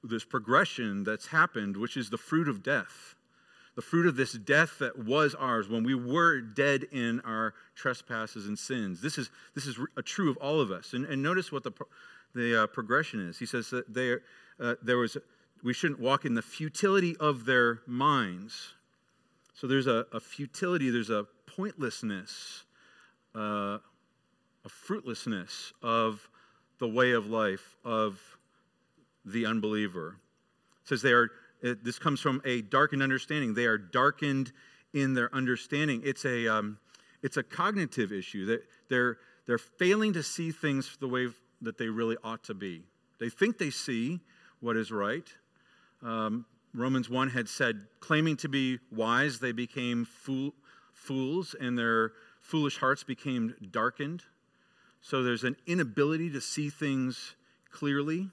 this 0.04 0.24
progression 0.24 1.04
that's 1.04 1.28
happened, 1.28 1.76
which 1.76 1.96
is 1.96 2.10
the 2.10 2.18
fruit 2.18 2.48
of 2.48 2.62
death 2.62 3.14
the 3.74 3.82
fruit 3.82 4.06
of 4.06 4.16
this 4.16 4.32
death 4.32 4.78
that 4.80 4.98
was 4.98 5.34
ours 5.34 5.68
when 5.68 5.82
we 5.82 5.94
were 5.94 6.40
dead 6.40 6.84
in 6.92 7.20
our 7.20 7.54
trespasses 7.74 8.46
and 8.46 8.58
sins. 8.58 9.00
This 9.00 9.16
is, 9.16 9.30
this 9.54 9.66
is 9.66 9.78
true 10.04 10.30
of 10.30 10.36
all 10.38 10.60
of 10.60 10.70
us. 10.70 10.92
And, 10.92 11.06
and 11.06 11.22
notice 11.22 11.50
what 11.50 11.64
the, 11.64 11.72
the 12.34 12.62
uh, 12.62 12.66
progression 12.66 13.28
is. 13.28 13.38
He 13.38 13.46
says 13.46 13.70
that 13.70 13.92
they, 13.92 14.16
uh, 14.60 14.74
there 14.82 14.98
was, 14.98 15.16
we 15.62 15.72
shouldn't 15.72 16.00
walk 16.00 16.24
in 16.24 16.34
the 16.34 16.42
futility 16.42 17.16
of 17.18 17.44
their 17.44 17.80
minds. 17.86 18.74
So 19.54 19.66
there's 19.66 19.86
a, 19.86 20.06
a 20.12 20.20
futility, 20.20 20.90
there's 20.90 21.10
a 21.10 21.26
pointlessness, 21.46 22.64
uh, 23.34 23.78
a 24.64 24.68
fruitlessness 24.68 25.72
of 25.82 26.28
the 26.78 26.88
way 26.88 27.12
of 27.12 27.26
life 27.26 27.76
of 27.84 28.20
the 29.24 29.46
unbeliever. 29.46 30.16
It 30.82 30.88
says 30.88 31.02
they 31.02 31.12
are 31.12 31.30
it, 31.62 31.84
this 31.84 31.98
comes 31.98 32.20
from 32.20 32.42
a 32.44 32.62
darkened 32.62 33.02
understanding. 33.02 33.54
They 33.54 33.66
are 33.66 33.78
darkened 33.78 34.52
in 34.92 35.14
their 35.14 35.34
understanding. 35.34 36.02
It's 36.04 36.24
a, 36.24 36.48
um, 36.48 36.78
it's 37.22 37.36
a 37.36 37.42
cognitive 37.42 38.12
issue 38.12 38.46
that 38.46 38.64
they're, 38.88 39.18
they're 39.46 39.58
failing 39.58 40.12
to 40.14 40.22
see 40.22 40.50
things 40.50 40.96
the 41.00 41.08
way 41.08 41.28
that 41.62 41.78
they 41.78 41.88
really 41.88 42.16
ought 42.22 42.44
to 42.44 42.54
be. 42.54 42.82
They 43.18 43.28
think 43.28 43.58
they 43.58 43.70
see 43.70 44.20
what 44.60 44.76
is 44.76 44.90
right. 44.90 45.26
Um, 46.02 46.44
Romans 46.74 47.08
1 47.08 47.30
had 47.30 47.48
said, 47.48 47.86
claiming 48.00 48.36
to 48.38 48.48
be 48.48 48.78
wise, 48.90 49.38
they 49.38 49.52
became 49.52 50.04
fool, 50.04 50.52
fools, 50.92 51.54
and 51.60 51.78
their 51.78 52.12
foolish 52.40 52.78
hearts 52.78 53.04
became 53.04 53.54
darkened. 53.70 54.24
So 55.00 55.22
there's 55.22 55.44
an 55.44 55.56
inability 55.66 56.30
to 56.30 56.40
see 56.40 56.70
things 56.70 57.34
clearly. 57.70 58.28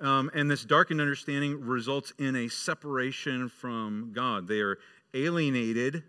Um, 0.00 0.30
and 0.34 0.50
this 0.50 0.64
darkened 0.64 1.00
understanding 1.00 1.60
results 1.60 2.12
in 2.18 2.34
a 2.34 2.48
separation 2.48 3.48
from 3.48 4.12
God. 4.14 4.48
They 4.48 4.60
are 4.60 4.78
alienated 5.12 6.04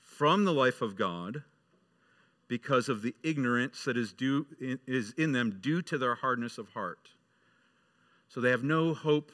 from 0.00 0.44
the 0.44 0.52
life 0.52 0.82
of 0.82 0.96
God 0.96 1.42
because 2.48 2.88
of 2.88 3.02
the 3.02 3.14
ignorance 3.22 3.84
that 3.84 3.96
is, 3.96 4.12
due, 4.12 4.46
is 4.86 5.12
in 5.16 5.32
them 5.32 5.58
due 5.60 5.82
to 5.82 5.98
their 5.98 6.14
hardness 6.14 6.58
of 6.58 6.68
heart. 6.68 7.08
So 8.28 8.40
they 8.40 8.50
have 8.50 8.64
no 8.64 8.94
hope 8.94 9.32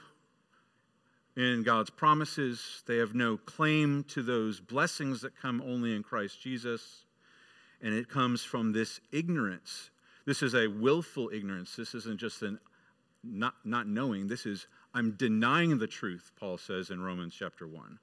in 1.36 1.62
God's 1.62 1.90
promises. 1.90 2.82
They 2.86 2.98
have 2.98 3.14
no 3.14 3.36
claim 3.36 4.04
to 4.08 4.22
those 4.22 4.60
blessings 4.60 5.22
that 5.22 5.36
come 5.40 5.62
only 5.64 5.94
in 5.94 6.02
Christ 6.02 6.40
Jesus. 6.40 7.04
And 7.82 7.94
it 7.94 8.08
comes 8.08 8.44
from 8.44 8.72
this 8.72 9.00
ignorance. 9.10 9.90
This 10.26 10.42
is 10.42 10.54
a 10.54 10.68
willful 10.68 11.30
ignorance. 11.32 11.76
This 11.76 11.94
isn't 11.94 12.20
just 12.20 12.42
an 12.42 12.58
not, 13.22 13.54
not 13.64 13.86
knowing. 13.86 14.28
This 14.28 14.46
is, 14.46 14.66
I'm 14.94 15.12
denying 15.12 15.78
the 15.78 15.86
truth, 15.86 16.30
Paul 16.38 16.58
says 16.58 16.90
in 16.90 17.00
Romans 17.00 17.34
chapter 17.38 17.66
1. 17.66 17.98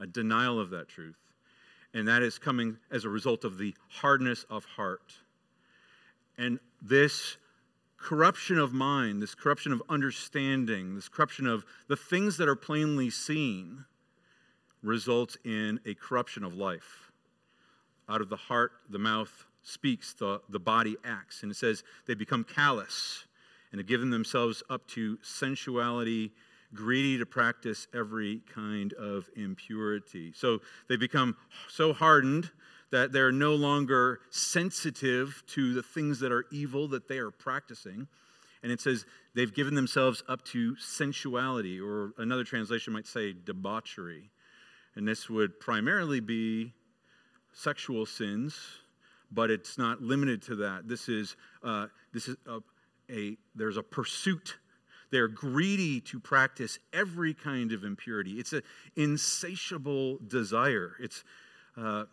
A 0.00 0.06
denial 0.06 0.58
of 0.60 0.70
that 0.70 0.88
truth. 0.88 1.16
And 1.92 2.06
that 2.08 2.22
is 2.22 2.38
coming 2.38 2.78
as 2.90 3.04
a 3.04 3.08
result 3.08 3.44
of 3.44 3.58
the 3.58 3.74
hardness 3.88 4.44
of 4.48 4.64
heart. 4.64 5.14
And 6.38 6.60
this 6.80 7.36
corruption 7.96 8.58
of 8.58 8.72
mind, 8.72 9.22
this 9.22 9.34
corruption 9.34 9.72
of 9.72 9.82
understanding, 9.88 10.94
this 10.94 11.08
corruption 11.08 11.46
of 11.46 11.64
the 11.88 11.96
things 11.96 12.36
that 12.38 12.48
are 12.48 12.56
plainly 12.56 13.10
seen, 13.10 13.84
results 14.82 15.36
in 15.44 15.80
a 15.84 15.94
corruption 15.94 16.44
of 16.44 16.54
life. 16.54 17.10
Out 18.08 18.20
of 18.20 18.28
the 18.28 18.36
heart, 18.36 18.72
the 18.88 18.98
mouth 18.98 19.44
speaks, 19.62 20.14
the, 20.14 20.40
the 20.48 20.58
body 20.58 20.96
acts. 21.04 21.42
And 21.42 21.52
it 21.52 21.56
says 21.56 21.84
they 22.06 22.14
become 22.14 22.44
callous 22.44 23.26
and 23.70 23.78
have 23.78 23.86
given 23.86 24.10
themselves 24.10 24.62
up 24.70 24.86
to 24.88 25.18
sensuality, 25.22 26.32
greedy 26.74 27.18
to 27.18 27.26
practice 27.26 27.86
every 27.94 28.40
kind 28.54 28.92
of 28.94 29.28
impurity. 29.36 30.32
So 30.34 30.60
they 30.88 30.96
become 30.96 31.36
so 31.68 31.92
hardened 31.92 32.50
that 32.90 33.12
they're 33.12 33.32
no 33.32 33.54
longer 33.54 34.20
sensitive 34.30 35.42
to 35.48 35.74
the 35.74 35.82
things 35.82 36.20
that 36.20 36.32
are 36.32 36.44
evil 36.50 36.88
that 36.88 37.08
they 37.08 37.18
are 37.18 37.30
practicing. 37.30 38.08
And 38.62 38.70
it 38.70 38.80
says 38.80 39.06
they've 39.34 39.54
given 39.54 39.74
themselves 39.74 40.22
up 40.28 40.44
to 40.46 40.76
sensuality, 40.76 41.80
or 41.80 42.12
another 42.18 42.44
translation 42.44 42.92
might 42.92 43.06
say 43.06 43.32
debauchery. 43.32 44.30
And 44.96 45.06
this 45.06 45.30
would 45.30 45.60
primarily 45.60 46.20
be 46.20 46.72
sexual 47.52 48.06
sins, 48.06 48.58
but 49.30 49.50
it's 49.50 49.78
not 49.78 50.02
limited 50.02 50.42
to 50.42 50.56
that. 50.56 50.88
This 50.88 51.08
is, 51.08 51.36
uh, 51.62 51.86
this 52.12 52.28
is 52.28 52.36
a, 52.46 52.58
a, 53.10 53.36
there's 53.54 53.76
a 53.76 53.82
pursuit. 53.82 54.58
They're 55.10 55.28
greedy 55.28 56.00
to 56.02 56.20
practice 56.20 56.78
every 56.92 57.34
kind 57.34 57.72
of 57.72 57.84
impurity. 57.84 58.38
It's 58.38 58.52
an 58.52 58.62
insatiable 58.96 60.18
desire. 60.26 60.92
It's, 61.00 61.24
uh, 61.76 62.04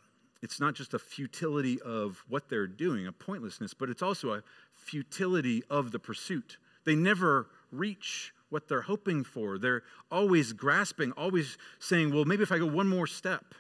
it's 0.42 0.60
not 0.60 0.74
just 0.74 0.94
a 0.94 1.00
futility 1.00 1.80
of 1.82 2.24
what 2.27 2.50
they're 2.50 2.68
doing, 2.68 3.08
a 3.08 3.12
pointlessness, 3.12 3.74
but 3.74 3.89
it's 3.89 4.01
also 4.01 4.34
a 4.34 4.44
futility 4.74 5.63
of 5.70 5.92
the 5.92 6.00
pursuit. 6.00 6.58
They 6.86 6.96
never 6.96 7.48
reach 7.72 8.34
what 8.50 8.68
they're 8.68 8.82
hoping 8.82 9.24
for. 9.24 9.58
They're 9.58 9.84
always 10.12 10.54
grasping, 10.54 11.12
always 11.13 11.58
saying, 11.80 12.13
well, 12.13 12.25
maybe 12.25 12.44
if 12.44 12.51
I 12.51 12.58
go 12.58 12.66
one 12.66 12.88
more 12.88 13.08
step, 13.08 13.54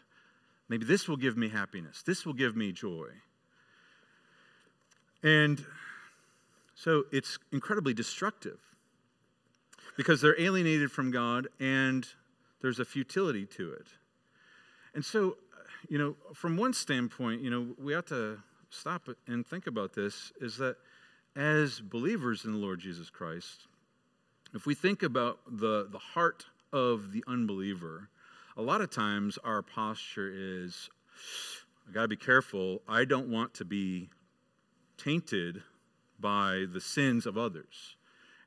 maybe 0.69 0.85
this 0.85 1.07
will 1.07 1.17
give 1.17 1.37
me 1.37 1.49
happiness, 1.49 2.01
this 2.03 2.25
will 2.25 2.33
give 2.33 2.55
me 2.55 2.71
joy. 2.71 3.09
And 5.23 5.63
so 6.75 7.05
it's 7.11 7.37
incredibly 7.51 7.93
destructive 7.93 8.59
because 9.97 10.21
they're 10.21 10.39
alienated 10.39 10.91
from 10.91 11.11
God 11.11 11.47
and 11.59 12.07
there's 12.61 12.79
a 12.79 12.85
futility 12.85 13.45
to 13.47 13.73
it. 13.73 13.87
And 14.93 15.03
so, 15.03 15.31
uh, 15.53 15.63
you 15.89 15.97
know, 15.97 16.15
from 16.33 16.55
one 16.55 16.71
standpoint, 16.71 17.41
you 17.41 17.49
know, 17.49 17.75
we 17.77 17.93
ought 17.93 18.07
to 18.07 18.37
stop 18.69 19.09
and 19.27 19.45
think 19.45 19.67
about 19.67 19.93
this 19.93 20.31
is 20.39 20.57
that 20.57 20.77
as 21.35 21.81
believers 21.81 22.45
in 22.45 22.53
the 22.53 22.57
Lord 22.57 22.79
Jesus 22.79 23.09
Christ, 23.09 23.67
if 24.53 24.65
we 24.65 24.75
think 24.75 25.03
about 25.03 25.39
the, 25.45 25.87
the 25.91 25.99
heart 25.99 26.45
of 26.71 27.11
the 27.11 27.23
unbeliever, 27.27 28.09
a 28.55 28.61
lot 28.61 28.81
of 28.81 28.89
times 28.89 29.37
our 29.43 29.61
posture 29.61 30.31
is, 30.33 30.89
I 31.87 31.91
got 31.91 32.03
to 32.03 32.07
be 32.07 32.15
careful. 32.15 32.81
I 32.87 33.05
don't 33.05 33.29
want 33.29 33.53
to 33.55 33.65
be 33.65 34.09
tainted 34.97 35.61
by 36.19 36.65
the 36.71 36.81
sins 36.81 37.25
of 37.25 37.37
others. 37.37 37.96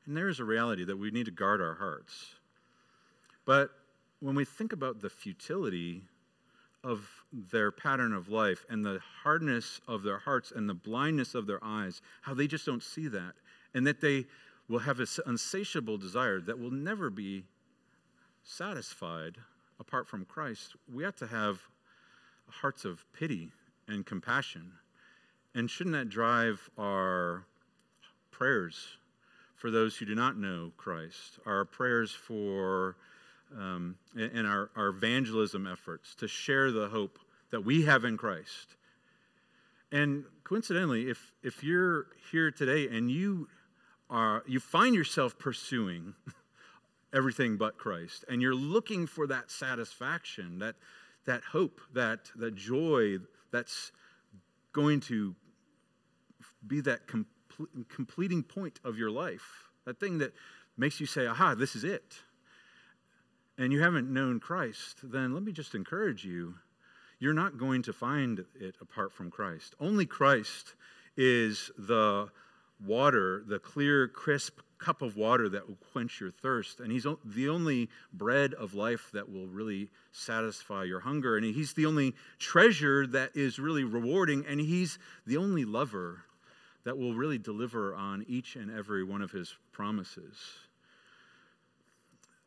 And 0.07 0.17
there 0.17 0.29
is 0.29 0.41
a 0.41 0.45
reality 0.45 0.85
that 0.85 0.97
we 0.97 1.11
need 1.11 1.27
to 1.27 1.31
guard 1.31 1.61
our 1.61 1.75
hearts. 1.75 2.35
But 3.45 3.71
when 4.21 4.35
we 4.35 4.45
think 4.45 4.73
about 4.73 5.01
the 5.01 5.11
futility 5.11 6.03
of 6.83 7.09
their 7.33 7.71
pattern 7.71 8.13
of 8.13 8.29
life 8.29 8.65
and 8.69 8.85
the 8.85 9.01
hardness 9.23 9.81
of 9.87 10.03
their 10.03 10.19
hearts 10.19 10.53
and 10.55 10.69
the 10.69 10.75
blindness 10.75 11.35
of 11.35 11.47
their 11.47 11.63
eyes, 11.63 12.01
how 12.23 12.35
they 12.35 12.47
just 12.47 12.67
don't 12.67 12.83
see 12.83 13.09
that, 13.09 13.35
and 13.75 13.87
that 13.87 14.01
they 14.01 14.27
will 14.69 14.79
have 14.79 15.01
an 15.01 15.07
insatiable 15.27 15.99
desire 15.99 16.41
that 16.41 16.59
will 16.59 16.71
never 16.71 17.11
be 17.11 17.45
satisfied 18.43 19.37
apart 19.79 20.07
from 20.07 20.25
Christ, 20.25 20.77
we 20.93 21.03
have 21.03 21.17
to 21.17 21.27
have 21.27 21.61
hearts 22.49 22.85
of 22.85 23.05
pity 23.13 23.51
and 23.89 24.05
compassion. 24.05 24.73
And 25.55 25.71
shouldn't 25.71 25.95
that 25.95 26.09
drive 26.09 26.71
our 26.79 27.45
prayers 28.31 28.99
for 29.61 29.71
those 29.71 29.95
who 29.95 30.07
do 30.07 30.15
not 30.15 30.39
know 30.39 30.73
Christ, 30.79 31.39
our 31.45 31.67
prayers 31.67 32.13
for, 32.13 32.97
um, 33.55 33.97
and 34.17 34.47
our, 34.47 34.71
our 34.75 34.89
evangelism 34.89 35.67
efforts 35.67 36.15
to 36.15 36.27
share 36.27 36.73
the 36.73 36.89
hope 36.89 37.19
that 37.51 37.61
we 37.61 37.85
have 37.85 38.07
in 38.07 38.17
Christ. 38.17 38.77
And 39.93 40.25
coincidentally, 40.45 41.11
if, 41.11 41.33
if 41.43 41.63
you're 41.63 42.07
here 42.33 42.51
today 42.51 42.89
and 42.89 43.11
you 43.11 43.49
are, 44.09 44.43
you 44.47 44.61
find 44.61 44.95
yourself 44.95 45.39
pursuing 45.39 46.15
everything 47.13 47.59
but 47.59 47.77
Christ, 47.77 48.25
and 48.31 48.41
you're 48.41 48.55
looking 48.55 49.07
for 49.07 49.27
that 49.27 49.51
satisfaction, 49.51 50.61
that, 50.61 50.77
that 51.27 51.43
hope, 51.43 51.83
that, 51.93 52.31
that 52.37 52.55
joy 52.55 53.19
that's 53.51 53.93
going 54.73 55.01
to 55.01 55.35
be 56.67 56.81
that 56.81 57.07
completing 57.89 58.43
point 58.43 58.81
of 58.85 58.97
your 58.97 59.11
life, 59.11 59.71
that 59.85 60.01
thing 60.01 60.19
that 60.19 60.33
makes 60.77 61.01
you 61.01 61.07
say, 61.07 61.27
aha, 61.27 61.55
this 61.55 61.77
is 61.77 61.85
it, 61.85 62.15
and 63.59 63.73
you 63.73 63.81
haven't 63.83 64.11
known 64.11 64.41
Christ, 64.41 64.99
then 65.03 65.35
let 65.35 65.43
me 65.43 65.53
just 65.53 65.75
encourage 65.75 66.25
you. 66.25 66.55
you're 67.21 67.35
not 67.35 67.59
going 67.59 67.83
to 67.83 67.93
find 67.93 68.45
it 68.59 68.75
apart 68.81 69.13
from 69.13 69.31
Christ. 69.31 69.77
Only 69.79 70.07
Christ 70.07 70.75
is 71.17 71.71
the 71.79 72.29
water, 72.85 73.45
the 73.47 73.59
clear, 73.59 74.09
crisp 74.09 74.61
cup 74.79 75.03
of 75.03 75.15
water 75.15 75.47
that 75.51 75.69
will 75.69 75.77
quench 75.93 76.19
your 76.19 76.31
thirst. 76.31 76.81
And 76.81 76.91
He's 76.91 77.07
the 77.25 77.49
only 77.51 77.91
bread 78.15 78.55
of 78.55 78.73
life 78.73 79.11
that 79.13 79.31
will 79.31 79.47
really 79.47 79.91
satisfy 80.13 80.85
your 80.85 81.01
hunger. 81.01 81.37
And 81.37 81.45
He's 81.45 81.75
the 81.75 81.85
only 81.85 82.15
treasure 82.39 83.07
that 83.09 83.37
is 83.37 83.59
really 83.59 83.85
rewarding. 83.85 84.47
And 84.47 84.59
He's 84.59 84.99
the 85.27 85.37
only 85.37 85.67
lover 85.67 86.25
that 86.85 86.97
will 86.97 87.15
really 87.15 87.39
deliver 87.39 87.95
on 87.95 88.25
each 88.29 88.57
and 88.57 88.71
every 88.77 89.05
one 89.05 89.23
of 89.23 89.31
His 89.31 89.55
promises. 89.73 90.37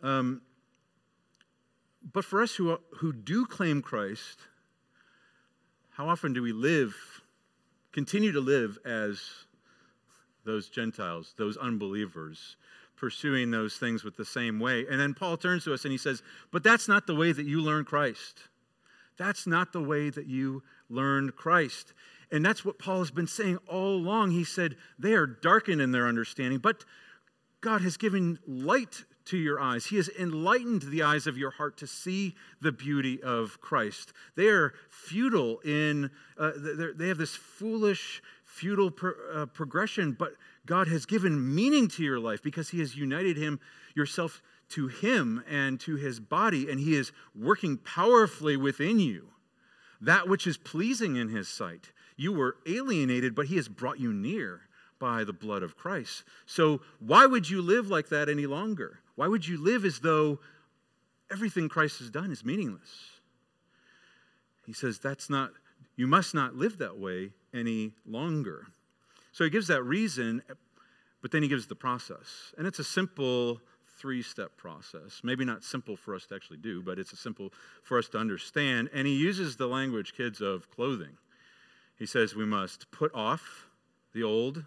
Um, 0.01 0.41
but 2.11 2.25
for 2.25 2.41
us 2.41 2.55
who, 2.55 2.77
who 2.97 3.13
do 3.13 3.45
claim 3.45 3.81
Christ, 3.81 4.39
how 5.91 6.09
often 6.09 6.33
do 6.33 6.41
we 6.41 6.51
live, 6.51 6.95
continue 7.91 8.31
to 8.31 8.41
live 8.41 8.77
as 8.85 9.21
those 10.43 10.67
Gentiles, 10.67 11.33
those 11.37 11.55
unbelievers, 11.55 12.57
pursuing 12.97 13.51
those 13.51 13.77
things 13.77 14.03
with 14.03 14.17
the 14.17 14.25
same 14.25 14.59
way. 14.59 14.85
And 14.89 14.99
then 14.99 15.13
Paul 15.13 15.37
turns 15.37 15.63
to 15.65 15.73
us 15.73 15.85
and 15.85 15.91
he 15.91 15.97
says, 15.97 16.21
But 16.51 16.63
that's 16.63 16.87
not 16.87 17.07
the 17.07 17.15
way 17.15 17.31
that 17.31 17.45
you 17.45 17.61
learn 17.61 17.85
Christ. 17.85 18.41
That's 19.17 19.45
not 19.47 19.73
the 19.73 19.81
way 19.81 20.09
that 20.09 20.25
you 20.25 20.63
learned 20.89 21.35
Christ. 21.35 21.93
And 22.33 22.43
that's 22.43 22.65
what 22.65 22.79
Paul 22.79 22.97
has 22.97 23.11
been 23.11 23.27
saying 23.27 23.59
all 23.67 23.95
along. 23.95 24.31
He 24.31 24.43
said, 24.43 24.75
They 24.97 25.13
are 25.13 25.27
darkened 25.27 25.79
in 25.79 25.91
their 25.91 26.07
understanding, 26.07 26.57
but 26.57 26.83
God 27.61 27.81
has 27.81 27.95
given 27.95 28.39
light 28.47 29.05
to 29.25 29.37
your 29.37 29.61
eyes. 29.61 29.85
He 29.85 29.97
has 29.97 30.09
enlightened 30.19 30.81
the 30.81 31.03
eyes 31.03 31.27
of 31.27 31.37
your 31.37 31.51
heart 31.51 31.77
to 31.77 31.87
see 31.87 32.33
the 32.59 32.71
beauty 32.71 33.21
of 33.21 33.61
Christ. 33.61 34.13
They 34.35 34.47
are 34.47 34.73
futile 34.89 35.59
in, 35.59 36.09
uh, 36.35 36.53
they 36.57 37.07
have 37.07 37.19
this 37.19 37.35
foolish 37.35 38.23
futile 38.45 38.89
pro, 38.89 39.11
uh, 39.31 39.45
progression, 39.45 40.13
but 40.13 40.33
God 40.65 40.87
has 40.87 41.05
given 41.05 41.53
meaning 41.53 41.87
to 41.89 42.03
your 42.03 42.19
life 42.19 42.41
because 42.41 42.69
He 42.69 42.79
has 42.79 42.95
united 42.97 43.37
Him 43.37 43.59
yourself 43.93 44.41
to 44.69 44.87
Him 44.87 45.43
and 45.47 45.79
to 45.81 45.97
His 45.97 46.19
body, 46.19 46.67
and 46.67 46.79
He 46.79 46.95
is 46.95 47.11
working 47.35 47.77
powerfully 47.77 48.57
within 48.57 48.99
you. 48.99 49.29
That 50.01 50.27
which 50.27 50.47
is 50.47 50.57
pleasing 50.57 51.15
in 51.15 51.29
His 51.29 51.47
sight. 51.47 51.91
You 52.15 52.33
were 52.33 52.57
alienated, 52.65 53.35
but 53.35 53.47
He 53.47 53.55
has 53.55 53.67
brought 53.67 53.99
you 53.99 54.13
near 54.13 54.61
by 54.99 55.23
the 55.23 55.33
blood 55.33 55.63
of 55.63 55.75
Christ. 55.75 56.23
So, 56.45 56.81
why 56.99 57.25
would 57.25 57.49
you 57.49 57.61
live 57.61 57.89
like 57.89 58.09
that 58.09 58.29
any 58.29 58.45
longer? 58.45 58.99
Why 59.15 59.27
would 59.27 59.47
you 59.47 59.61
live 59.61 59.85
as 59.85 59.99
though 59.99 60.39
everything 61.31 61.69
Christ 61.69 61.99
has 61.99 62.09
done 62.09 62.31
is 62.31 62.45
meaningless? 62.45 63.19
He 64.65 64.73
says, 64.73 64.99
That's 64.99 65.29
not, 65.29 65.51
you 65.95 66.07
must 66.07 66.33
not 66.33 66.55
live 66.55 66.77
that 66.77 66.97
way 66.97 67.31
any 67.53 67.91
longer. 68.05 68.67
So 69.33 69.43
he 69.43 69.49
gives 69.49 69.67
that 69.67 69.83
reason, 69.83 70.41
but 71.21 71.31
then 71.31 71.41
he 71.41 71.49
gives 71.49 71.67
the 71.67 71.75
process. 71.75 72.53
And 72.57 72.67
it's 72.67 72.79
a 72.79 72.83
simple 72.83 73.59
three 73.97 74.21
step 74.21 74.55
process. 74.57 75.21
Maybe 75.23 75.45
not 75.45 75.63
simple 75.63 75.95
for 75.95 76.15
us 76.15 76.25
to 76.27 76.35
actually 76.35 76.57
do, 76.57 76.81
but 76.81 76.99
it's 76.99 77.13
a 77.13 77.17
simple 77.17 77.51
for 77.83 77.97
us 77.97 78.07
to 78.09 78.17
understand. 78.17 78.89
And 78.93 79.07
he 79.07 79.15
uses 79.15 79.55
the 79.55 79.67
language, 79.67 80.13
kids, 80.15 80.41
of 80.41 80.69
clothing. 80.69 81.17
He 81.97 82.05
says 82.05 82.35
we 82.35 82.45
must 82.45 82.89
put 82.91 83.13
off 83.13 83.67
the 84.13 84.23
old, 84.23 84.63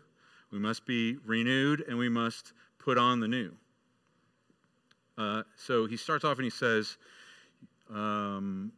we 0.51 0.59
must 0.59 0.87
be 0.87 1.17
renewed, 1.25 1.85
and 1.89 1.99
we 1.99 2.09
must 2.09 2.53
put 2.79 2.99
on 2.99 3.21
the 3.21 3.29
new. 3.29 3.53
Uh, 5.19 5.43
so 5.57 5.87
he 5.87 5.97
starts 5.97 6.25
off 6.25 6.37
and 6.37 6.45
he 6.45 6.51
says, 6.51 6.99
um, 7.93 8.73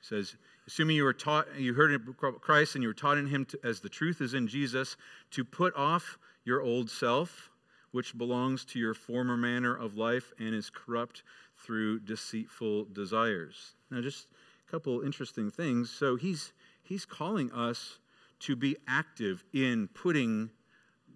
he 0.00 0.06
says, 0.06 0.36
assuming 0.66 0.96
you 0.96 1.04
were 1.04 1.12
taught, 1.12 1.46
you 1.58 1.74
heard 1.74 1.98
Christ 2.40 2.74
and 2.74 2.82
you 2.82 2.88
were 2.88 2.94
taught 2.94 3.18
in 3.18 3.26
Him 3.26 3.44
to, 3.46 3.58
as 3.64 3.80
the 3.80 3.88
truth 3.88 4.20
is 4.20 4.34
in 4.34 4.46
Jesus, 4.46 4.96
to 5.32 5.44
put 5.44 5.74
off 5.76 6.18
your 6.44 6.62
old 6.62 6.90
self, 6.90 7.50
which 7.92 8.16
belongs 8.16 8.64
to 8.66 8.78
your 8.78 8.94
former 8.94 9.36
manner 9.36 9.74
of 9.74 9.96
life 9.96 10.32
and 10.38 10.54
is 10.54 10.68
corrupt 10.68 11.22
through 11.56 12.00
deceitful 12.00 12.86
desires. 12.86 13.74
Now, 13.90 14.00
just 14.00 14.26
a 14.66 14.70
couple 14.70 15.00
interesting 15.02 15.50
things. 15.50 15.90
So 15.90 16.16
he's 16.16 16.52
he's 16.84 17.04
calling 17.04 17.50
us 17.52 17.98
to 18.40 18.54
be 18.54 18.76
active 18.86 19.44
in 19.52 19.88
putting 19.88 20.50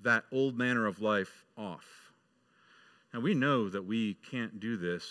that 0.03 0.25
old 0.33 0.57
manner 0.57 0.87
of 0.87 1.01
life 1.01 1.45
off. 1.57 1.85
Now 3.13 3.21
we 3.21 3.35
know 3.35 3.69
that 3.69 3.85
we 3.85 4.15
can't 4.15 4.61
do 4.61 4.77
this 4.77 5.05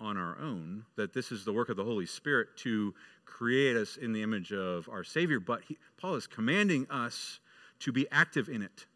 on 0.00 0.16
our 0.16 0.38
own, 0.38 0.84
that 0.96 1.12
this 1.12 1.32
is 1.32 1.44
the 1.44 1.52
work 1.52 1.68
of 1.68 1.76
the 1.76 1.84
Holy 1.84 2.06
Spirit 2.06 2.48
to 2.58 2.94
create 3.24 3.76
us 3.76 3.96
in 3.96 4.12
the 4.12 4.22
image 4.22 4.52
of 4.52 4.88
our 4.88 5.04
Savior, 5.04 5.40
but 5.40 5.62
he, 5.66 5.76
Paul 5.96 6.14
is 6.14 6.26
commanding 6.26 6.86
us 6.90 7.40
to 7.80 7.92
be 7.92 8.06
active 8.10 8.48
in 8.48 8.62
it, 8.62 8.86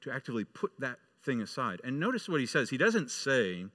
to 0.00 0.12
actively 0.12 0.44
put 0.44 0.72
that 0.78 0.98
thing 1.22 1.40
aside. 1.40 1.80
And 1.84 1.98
notice 1.98 2.28
what 2.28 2.40
he 2.40 2.46
says. 2.46 2.70
He 2.70 2.76
doesn't 2.76 3.10
say, 3.10 3.66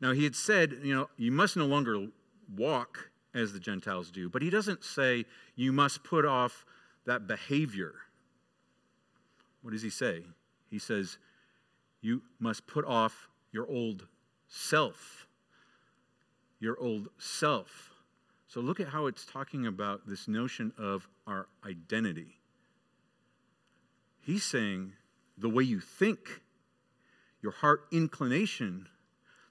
now 0.00 0.12
he 0.12 0.24
had 0.24 0.34
said, 0.34 0.78
you 0.82 0.94
know, 0.94 1.08
you 1.16 1.32
must 1.32 1.56
no 1.56 1.66
longer 1.66 2.08
walk 2.56 3.10
as 3.34 3.52
the 3.52 3.60
Gentiles 3.60 4.10
do, 4.10 4.28
but 4.28 4.42
he 4.42 4.50
doesn't 4.50 4.84
say 4.84 5.24
you 5.56 5.72
must 5.72 6.04
put 6.04 6.24
off 6.24 6.64
that 7.06 7.26
behavior. 7.26 7.94
What 9.62 9.72
does 9.72 9.82
he 9.82 9.90
say? 9.90 10.22
He 10.70 10.78
says, 10.78 11.18
you 12.00 12.22
must 12.38 12.66
put 12.66 12.84
off 12.84 13.28
your 13.52 13.68
old 13.68 14.06
self. 14.48 15.26
Your 16.60 16.78
old 16.78 17.08
self. 17.18 17.90
So 18.48 18.60
look 18.60 18.80
at 18.80 18.88
how 18.88 19.06
it's 19.06 19.24
talking 19.24 19.66
about 19.66 20.06
this 20.06 20.28
notion 20.28 20.72
of 20.76 21.08
our 21.26 21.46
identity. 21.66 22.38
He's 24.20 24.44
saying 24.44 24.92
the 25.38 25.48
way 25.48 25.64
you 25.64 25.80
think, 25.80 26.42
your 27.40 27.52
heart 27.52 27.84
inclination, 27.90 28.88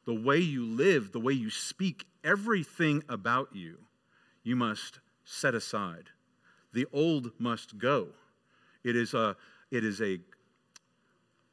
the 0.05 0.13
way 0.13 0.37
you 0.37 0.65
live, 0.65 1.11
the 1.11 1.19
way 1.19 1.33
you 1.33 1.49
speak, 1.49 2.05
everything 2.23 3.03
about 3.09 3.49
you, 3.53 3.77
you 4.43 4.55
must 4.55 4.99
set 5.25 5.55
aside. 5.55 6.05
The 6.73 6.87
old 6.93 7.31
must 7.39 7.77
go. 7.77 8.07
It 8.83 8.95
is 8.95 9.13
a, 9.13 9.35
it 9.69 9.83
is 9.83 10.01
a, 10.01 10.19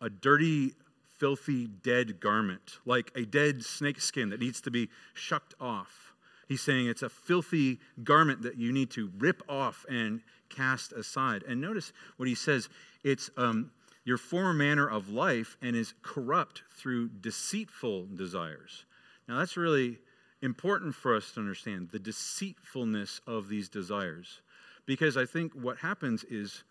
a 0.00 0.08
dirty, 0.08 0.74
filthy, 1.18 1.66
dead 1.66 2.20
garment, 2.20 2.78
like 2.86 3.10
a 3.14 3.24
dead 3.24 3.64
snake 3.64 4.00
skin 4.00 4.30
that 4.30 4.40
needs 4.40 4.60
to 4.62 4.70
be 4.70 4.88
shucked 5.14 5.54
off. 5.60 6.14
He's 6.48 6.62
saying 6.62 6.86
it's 6.86 7.02
a 7.02 7.10
filthy 7.10 7.78
garment 8.02 8.42
that 8.42 8.56
you 8.56 8.72
need 8.72 8.90
to 8.92 9.10
rip 9.18 9.42
off 9.48 9.84
and 9.88 10.22
cast 10.48 10.92
aside. 10.92 11.44
And 11.46 11.60
notice 11.60 11.92
what 12.16 12.28
he 12.28 12.34
says 12.34 12.68
it's 13.04 13.30
um, 13.36 13.70
your 14.04 14.16
former 14.16 14.54
manner 14.54 14.88
of 14.88 15.10
life 15.10 15.56
and 15.60 15.76
is 15.76 15.92
corrupt 16.02 16.62
through 16.74 17.08
deceitful 17.08 18.06
desires. 18.14 18.86
Now, 19.28 19.38
that's 19.38 19.58
really 19.58 19.98
important 20.42 20.94
for 20.94 21.16
us 21.16 21.32
to 21.32 21.40
understand 21.40 21.88
the 21.90 21.98
deceitfulness 21.98 23.20
of 23.26 23.48
these 23.48 23.68
desires. 23.68 24.40
Because 24.86 25.16
I 25.16 25.26
think 25.26 25.52
what 25.52 25.78
happens 25.78 26.24
is 26.24 26.64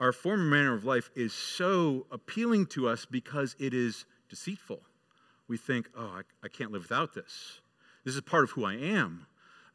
our 0.00 0.12
former 0.12 0.44
manner 0.44 0.74
of 0.74 0.84
life 0.84 1.10
is 1.14 1.32
so 1.32 2.06
appealing 2.10 2.66
to 2.66 2.88
us 2.88 3.06
because 3.06 3.54
it 3.58 3.72
is 3.72 4.04
deceitful. 4.28 4.80
We 5.46 5.56
think, 5.56 5.88
oh, 5.96 6.18
I, 6.18 6.22
I 6.44 6.48
can't 6.48 6.72
live 6.72 6.82
without 6.82 7.14
this. 7.14 7.60
This 8.04 8.14
is 8.14 8.20
part 8.20 8.44
of 8.44 8.50
who 8.50 8.64
I 8.64 8.74
am. 8.74 9.26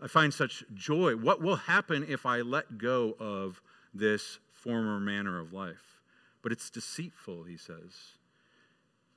I 0.02 0.08
find 0.08 0.34
such 0.34 0.64
joy. 0.74 1.16
What 1.16 1.42
will 1.42 1.56
happen 1.56 2.06
if 2.08 2.26
I 2.26 2.42
let 2.42 2.78
go 2.78 3.16
of 3.20 3.62
this 3.94 4.40
former 4.52 5.00
manner 5.00 5.40
of 5.40 5.54
life? 5.54 6.00
But 6.42 6.52
it's 6.52 6.70
deceitful, 6.70 7.44
he 7.44 7.58
says. 7.58 8.16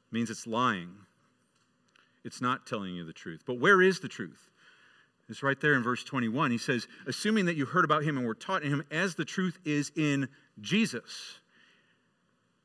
It 0.08 0.12
means 0.12 0.30
it's 0.30 0.46
lying. 0.46 0.90
It's 2.24 2.40
not 2.40 2.66
telling 2.66 2.94
you 2.94 3.04
the 3.04 3.12
truth. 3.12 3.42
But 3.46 3.58
where 3.58 3.82
is 3.82 4.00
the 4.00 4.08
truth? 4.08 4.50
It's 5.28 5.42
right 5.42 5.60
there 5.60 5.74
in 5.74 5.82
verse 5.82 6.04
21. 6.04 6.50
He 6.50 6.58
says, 6.58 6.86
Assuming 7.06 7.46
that 7.46 7.56
you 7.56 7.64
heard 7.64 7.84
about 7.84 8.04
him 8.04 8.18
and 8.18 8.26
were 8.26 8.34
taught 8.34 8.62
in 8.62 8.70
him 8.70 8.84
as 8.90 9.14
the 9.14 9.24
truth 9.24 9.58
is 9.64 9.90
in 9.96 10.28
Jesus. 10.60 11.38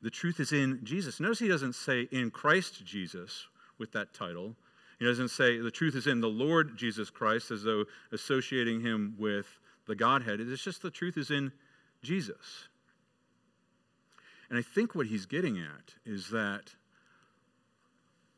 The 0.01 0.09
truth 0.09 0.39
is 0.39 0.51
in 0.51 0.81
Jesus. 0.83 1.19
Notice 1.19 1.39
he 1.39 1.47
doesn't 1.47 1.73
say 1.73 2.07
in 2.11 2.29
Christ 2.29 2.85
Jesus 2.85 3.47
with 3.77 3.91
that 3.93 4.13
title. 4.13 4.55
He 4.99 5.05
doesn't 5.05 5.29
say 5.29 5.59
the 5.59 5.71
truth 5.71 5.95
is 5.95 6.07
in 6.07 6.21
the 6.21 6.27
Lord 6.27 6.77
Jesus 6.77 7.09
Christ 7.09 7.51
as 7.51 7.63
though 7.63 7.85
associating 8.11 8.81
him 8.81 9.15
with 9.17 9.47
the 9.85 9.95
Godhead. 9.95 10.39
It's 10.39 10.63
just 10.63 10.81
the 10.81 10.91
truth 10.91 11.17
is 11.17 11.31
in 11.31 11.51
Jesus. 12.03 12.67
And 14.49 14.57
I 14.57 14.61
think 14.61 14.95
what 14.95 15.07
he's 15.07 15.25
getting 15.25 15.57
at 15.57 15.93
is 16.05 16.29
that 16.29 16.75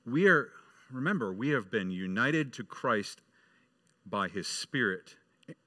we 0.06 0.28
are, 0.28 0.50
remember, 0.92 1.34
we 1.34 1.50
have 1.50 1.70
been 1.70 1.92
united 1.92 2.54
to 2.54 2.64
Christ 2.64 3.22
by 4.06 4.28
his 4.28 4.48
Spirit 4.48 5.16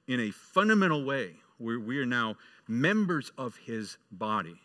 in 0.07 0.19
a 0.19 0.31
fundamental 0.31 1.03
way 1.03 1.35
where 1.57 1.79
we 1.79 1.97
are 1.99 2.05
now 2.05 2.35
members 2.67 3.31
of 3.37 3.57
his 3.65 3.97
body 4.11 4.59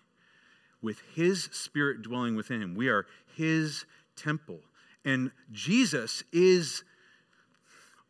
with 0.83 1.01
his 1.14 1.44
Spirit 1.53 2.03
dwelling 2.03 2.35
within 2.35 2.62
him. 2.62 2.75
We 2.75 2.88
are 2.88 3.07
his 3.37 3.85
temple. 4.16 4.61
And 5.05 5.31
Jesus 5.53 6.23
is 6.33 6.85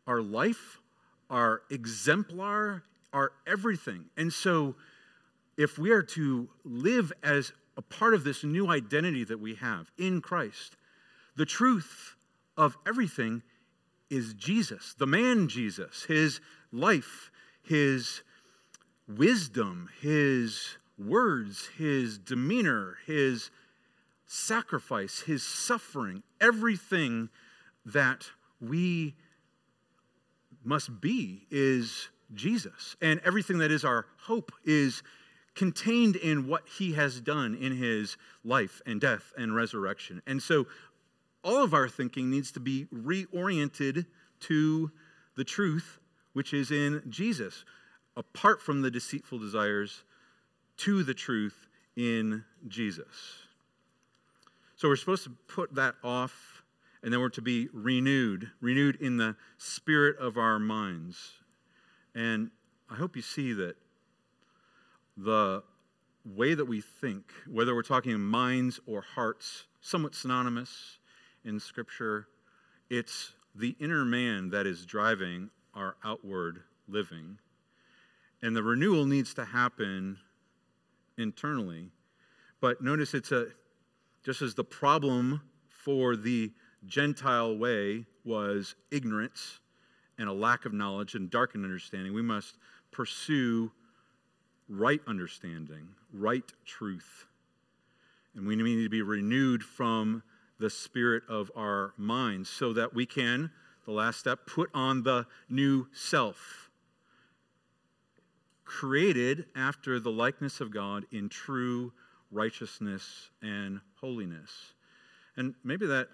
our 0.07 0.21
life, 0.21 0.79
our 1.29 1.61
exemplar, 1.69 2.83
our 3.13 3.31
everything. 3.47 4.05
And 4.17 4.33
so, 4.33 4.75
if 5.57 5.77
we 5.77 5.91
are 5.91 6.03
to 6.03 6.47
live 6.63 7.11
as 7.21 7.51
a 7.77 7.81
part 7.81 8.13
of 8.13 8.23
this 8.23 8.43
new 8.43 8.69
identity 8.69 9.23
that 9.25 9.39
we 9.39 9.55
have 9.55 9.91
in 9.97 10.21
Christ, 10.21 10.77
the 11.35 11.45
truth 11.45 12.15
of 12.59 12.77
everything 12.85 13.41
is 14.09 14.33
Jesus, 14.33 14.93
the 14.97 15.07
man 15.07 15.47
Jesus, 15.47 16.03
his 16.03 16.41
life, 16.73 17.31
his 17.63 18.21
wisdom, 19.07 19.89
his 20.01 20.77
words, 20.97 21.69
his 21.77 22.17
demeanor, 22.17 22.97
his 23.07 23.49
sacrifice, 24.25 25.21
his 25.21 25.41
suffering, 25.41 26.21
everything 26.41 27.29
that 27.85 28.25
we 28.59 29.15
must 30.65 30.99
be 30.99 31.47
is 31.49 32.09
Jesus. 32.33 32.97
And 33.01 33.21
everything 33.23 33.59
that 33.59 33.71
is 33.71 33.85
our 33.85 34.05
hope 34.23 34.51
is 34.65 35.01
contained 35.55 36.17
in 36.17 36.47
what 36.47 36.67
he 36.77 36.93
has 36.93 37.21
done 37.21 37.55
in 37.55 37.75
his 37.75 38.17
life 38.43 38.81
and 38.85 38.99
death 38.99 39.33
and 39.37 39.55
resurrection. 39.55 40.21
And 40.27 40.43
so 40.43 40.67
all 41.43 41.63
of 41.63 41.73
our 41.73 41.87
thinking 41.87 42.29
needs 42.29 42.51
to 42.51 42.59
be 42.59 42.85
reoriented 42.93 44.05
to 44.41 44.91
the 45.35 45.43
truth 45.43 45.99
which 46.33 46.53
is 46.53 46.71
in 46.71 47.01
Jesus, 47.09 47.65
apart 48.15 48.61
from 48.61 48.81
the 48.81 48.91
deceitful 48.91 49.39
desires, 49.39 50.03
to 50.77 51.03
the 51.03 51.13
truth 51.13 51.67
in 51.95 52.45
Jesus. 52.67 53.39
So 54.75 54.87
we're 54.87 54.95
supposed 54.95 55.25
to 55.25 55.31
put 55.47 55.75
that 55.75 55.95
off, 56.03 56.63
and 57.03 57.11
then 57.11 57.19
we're 57.19 57.29
to 57.29 57.41
be 57.41 57.67
renewed, 57.73 58.51
renewed 58.61 58.95
in 59.01 59.17
the 59.17 59.35
spirit 59.57 60.17
of 60.17 60.37
our 60.37 60.59
minds. 60.59 61.33
And 62.15 62.51
I 62.89 62.95
hope 62.95 63.15
you 63.15 63.21
see 63.21 63.53
that 63.53 63.75
the 65.17 65.63
way 66.23 66.53
that 66.53 66.65
we 66.65 66.81
think, 66.81 67.31
whether 67.47 67.75
we're 67.75 67.81
talking 67.81 68.17
minds 68.19 68.79
or 68.85 69.01
hearts, 69.01 69.65
somewhat 69.81 70.15
synonymous 70.15 70.99
in 71.43 71.59
Scripture, 71.59 72.27
it's 72.89 73.33
the 73.55 73.75
inner 73.79 74.05
man 74.05 74.49
that 74.49 74.65
is 74.65 74.85
driving 74.85 75.49
our 75.73 75.95
outward 76.03 76.61
living. 76.87 77.37
And 78.41 78.55
the 78.55 78.63
renewal 78.63 79.05
needs 79.05 79.33
to 79.35 79.45
happen 79.45 80.17
internally. 81.17 81.91
But 82.61 82.81
notice 82.81 83.13
it's 83.13 83.31
a, 83.31 83.47
just 84.23 84.41
as 84.41 84.53
the 84.53 84.63
problem 84.63 85.41
for 85.67 86.15
the 86.15 86.51
Gentile 86.85 87.57
way 87.57 88.05
was 88.23 88.75
ignorance 88.91 89.59
and 90.17 90.29
a 90.29 90.33
lack 90.33 90.65
of 90.65 90.73
knowledge 90.73 91.15
and 91.15 91.29
darkened 91.29 91.63
understanding, 91.63 92.13
we 92.13 92.21
must 92.21 92.57
pursue 92.91 93.71
right 94.67 95.01
understanding, 95.07 95.87
right 96.13 96.51
truth. 96.65 97.25
And 98.35 98.45
we 98.45 98.55
need 98.55 98.83
to 98.83 98.89
be 98.89 99.01
renewed 99.01 99.63
from 99.63 100.23
the 100.59 100.69
spirit 100.69 101.23
of 101.29 101.51
our 101.55 101.93
minds 101.97 102.49
so 102.49 102.73
that 102.73 102.93
we 102.93 103.05
can, 103.05 103.51
the 103.85 103.91
last 103.91 104.19
step, 104.19 104.39
put 104.45 104.69
on 104.73 105.03
the 105.03 105.25
new 105.49 105.87
self, 105.93 106.69
created 108.65 109.45
after 109.55 109.99
the 109.99 110.11
likeness 110.11 110.61
of 110.61 110.71
God 110.71 111.05
in 111.11 111.29
true 111.29 111.91
righteousness 112.31 113.29
and 113.41 113.79
holiness. 113.99 114.73
And 115.37 115.55
maybe 115.63 115.87
that 115.87 116.09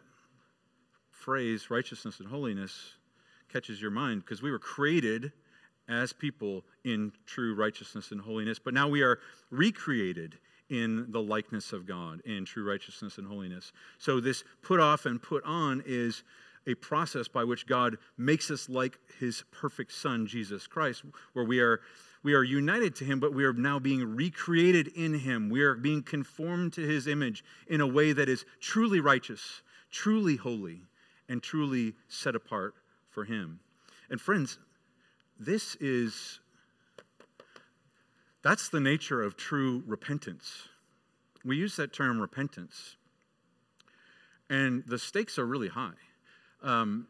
phrase, 1.12 1.70
righteousness 1.70 2.20
and 2.20 2.30
holiness, 2.30 2.94
catches 3.52 3.82
your 3.82 3.92
mind 3.92 4.22
because 4.22 4.42
we 4.42 4.52
were 4.52 4.60
created 4.60 5.32
as 5.88 6.14
people 6.14 6.64
in 6.84 7.12
true 7.26 7.56
righteousness 7.56 8.12
and 8.12 8.22
holiness, 8.22 8.60
but 8.60 8.74
now 8.74 8.88
we 8.88 9.02
are 9.02 9.20
recreated 9.52 10.38
in 10.70 11.12
the 11.12 11.22
likeness 11.22 11.74
of 11.74 11.86
God 11.86 12.22
in 12.26 12.46
true 12.46 12.68
righteousness 12.68 13.18
and 13.18 13.28
holiness. 13.28 13.72
So, 13.98 14.20
this 14.20 14.44
put 14.62 14.80
off 14.80 15.06
and 15.06 15.22
put 15.22 15.44
on 15.44 15.84
is 15.86 16.24
a 16.68 16.76
process 16.76 17.28
by 17.28 17.44
which 17.44 17.68
God 17.68 17.98
makes 18.18 18.50
us 18.50 18.70
like 18.70 18.98
his 19.20 19.44
perfect 19.52 19.92
son 19.92 20.26
Jesus 20.28 20.68
Christ 20.68 21.04
where 21.34 21.46
we 21.46 21.60
are 21.60 21.82
we 22.24 22.34
are 22.34 22.44
united 22.44 22.96
to 22.96 23.06
him 23.06 23.20
but 23.20 23.34
we 23.34 23.46
are 23.46 23.54
now 23.54 23.78
being 23.78 24.16
recreated 24.16 24.88
in 24.90 25.14
him 25.14 25.50
we 25.50 25.62
are 25.62 25.76
being 25.76 26.02
conformed 26.02 26.74
to 26.74 26.82
his 26.82 27.08
image 27.08 27.44
in 27.68 27.82
a 27.82 27.88
way 27.88 28.14
that 28.14 28.28
is 28.28 28.46
truly 28.60 29.00
righteous 29.00 29.62
truly 29.92 30.36
holy 30.36 30.82
and 31.30 31.44
truly 31.44 31.94
set 32.08 32.36
apart 32.36 32.74
for 33.10 33.26
him 33.26 33.60
and 34.10 34.20
friends 34.20 34.58
this 35.40 35.76
is 35.76 36.40
that's 38.46 38.70
the 38.70 38.80
nature 38.80 39.24
of 39.24 39.36
true 39.36 39.82
repentance. 39.88 40.68
We 41.44 41.58
use 41.58 41.78
that 41.78 41.94
term 41.94 42.22
repentance, 42.22 42.96
and 44.52 44.84
the 44.86 45.00
stakes 45.00 45.40
are 45.40 45.48
really 45.48 45.68
high. 45.68 45.98
Um, 46.62 47.08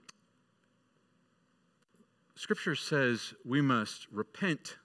scripture 2.35 2.75
says 2.75 3.33
we 3.43 3.61
must 3.61 4.07
repent 4.13 4.77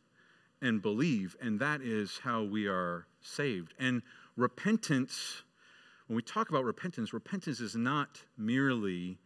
and 0.60 0.82
believe, 0.82 1.36
and 1.40 1.60
that 1.60 1.82
is 1.82 2.18
how 2.24 2.42
we 2.42 2.66
are 2.66 3.06
saved. 3.22 3.74
And 3.78 4.02
repentance, 4.36 5.42
when 6.08 6.16
we 6.16 6.22
talk 6.22 6.50
about 6.50 6.64
repentance, 6.64 7.12
repentance 7.12 7.60
is 7.60 7.76
not 7.76 8.24
merely 8.36 9.18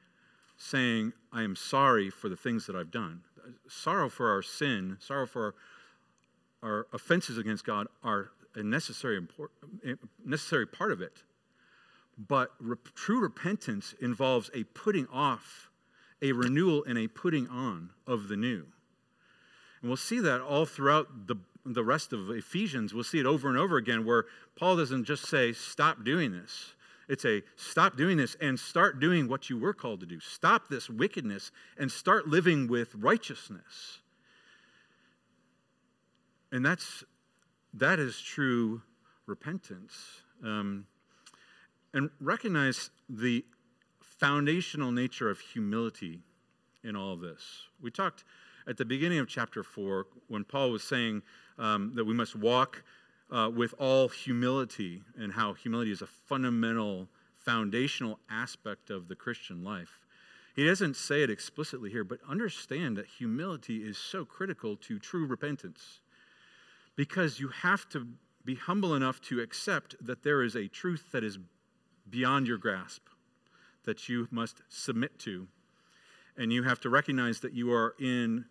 saying, 0.58 1.14
I 1.32 1.42
am 1.42 1.56
sorry 1.56 2.10
for 2.10 2.28
the 2.28 2.36
things 2.36 2.66
that 2.66 2.76
I've 2.76 2.90
done. 2.90 3.22
Sorrow 3.66 4.10
for 4.10 4.30
our 4.30 4.42
sin, 4.42 4.98
sorrow 5.00 5.26
for 5.26 5.54
our 6.64 6.86
offenses 6.92 7.38
against 7.38 7.64
God 7.64 7.86
are 8.02 8.30
a 8.54 8.62
necessary, 8.62 9.20
necessary 10.24 10.66
part 10.66 10.92
of 10.92 11.02
it. 11.02 11.22
But 12.16 12.52
re- 12.60 12.76
true 12.94 13.20
repentance 13.20 13.94
involves 14.00 14.50
a 14.54 14.64
putting 14.64 15.06
off, 15.12 15.70
a 16.22 16.32
renewal, 16.32 16.84
and 16.84 16.96
a 16.96 17.08
putting 17.08 17.48
on 17.48 17.90
of 18.06 18.28
the 18.28 18.36
new. 18.36 18.64
And 19.82 19.90
we'll 19.90 19.96
see 19.96 20.20
that 20.20 20.40
all 20.40 20.64
throughout 20.64 21.26
the, 21.26 21.36
the 21.66 21.84
rest 21.84 22.12
of 22.12 22.30
Ephesians. 22.30 22.94
We'll 22.94 23.04
see 23.04 23.18
it 23.18 23.26
over 23.26 23.48
and 23.48 23.58
over 23.58 23.76
again 23.76 24.06
where 24.06 24.24
Paul 24.56 24.76
doesn't 24.76 25.04
just 25.04 25.26
say, 25.26 25.52
stop 25.52 26.04
doing 26.04 26.32
this. 26.32 26.74
It's 27.08 27.26
a 27.26 27.42
stop 27.56 27.96
doing 27.96 28.16
this 28.16 28.34
and 28.40 28.58
start 28.58 28.98
doing 28.98 29.28
what 29.28 29.50
you 29.50 29.58
were 29.58 29.74
called 29.74 30.00
to 30.00 30.06
do. 30.06 30.20
Stop 30.20 30.68
this 30.68 30.88
wickedness 30.88 31.50
and 31.76 31.92
start 31.92 32.28
living 32.28 32.66
with 32.66 32.94
righteousness. 32.94 33.98
And 36.54 36.64
that's, 36.64 37.02
that 37.74 37.98
is 37.98 38.20
true 38.20 38.80
repentance. 39.26 40.22
Um, 40.44 40.86
and 41.92 42.10
recognize 42.20 42.90
the 43.08 43.44
foundational 44.00 44.92
nature 44.92 45.28
of 45.28 45.40
humility 45.40 46.20
in 46.84 46.94
all 46.94 47.14
of 47.14 47.20
this. 47.20 47.42
We 47.82 47.90
talked 47.90 48.22
at 48.68 48.76
the 48.76 48.84
beginning 48.84 49.18
of 49.18 49.26
chapter 49.26 49.64
4 49.64 50.06
when 50.28 50.44
Paul 50.44 50.70
was 50.70 50.84
saying 50.84 51.22
um, 51.58 51.90
that 51.96 52.04
we 52.04 52.14
must 52.14 52.36
walk 52.36 52.84
uh, 53.32 53.50
with 53.52 53.74
all 53.80 54.08
humility 54.08 55.02
and 55.18 55.32
how 55.32 55.54
humility 55.54 55.90
is 55.90 56.02
a 56.02 56.06
fundamental, 56.06 57.08
foundational 57.36 58.20
aspect 58.30 58.90
of 58.90 59.08
the 59.08 59.16
Christian 59.16 59.64
life. 59.64 59.98
He 60.54 60.64
doesn't 60.64 60.94
say 60.94 61.24
it 61.24 61.30
explicitly 61.30 61.90
here, 61.90 62.04
but 62.04 62.20
understand 62.28 62.96
that 62.96 63.06
humility 63.06 63.78
is 63.78 63.98
so 63.98 64.24
critical 64.24 64.76
to 64.76 65.00
true 65.00 65.26
repentance 65.26 65.98
because 66.96 67.40
you 67.40 67.48
have 67.48 67.88
to 67.90 68.06
be 68.44 68.54
humble 68.54 68.94
enough 68.94 69.20
to 69.22 69.40
accept 69.40 69.96
that 70.00 70.22
there 70.22 70.42
is 70.42 70.54
a 70.54 70.68
truth 70.68 71.06
that 71.12 71.24
is 71.24 71.38
beyond 72.08 72.46
your 72.46 72.58
grasp, 72.58 73.02
that 73.84 74.08
you 74.08 74.28
must 74.30 74.62
submit 74.68 75.18
to. 75.20 75.48
And 76.36 76.52
you 76.52 76.64
have 76.64 76.80
to 76.80 76.90
recognize 76.90 77.40
that 77.40 77.54
you 77.54 77.72
are 77.72 77.94
in 77.98 78.44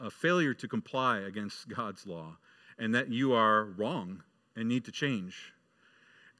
a 0.00 0.10
failure 0.10 0.54
to 0.54 0.66
comply 0.66 1.18
against 1.18 1.68
God's 1.68 2.06
law 2.06 2.38
and 2.78 2.94
that 2.94 3.10
you 3.10 3.32
are 3.32 3.64
wrong 3.64 4.22
and 4.56 4.68
need 4.68 4.84
to 4.86 4.92
change. 4.92 5.52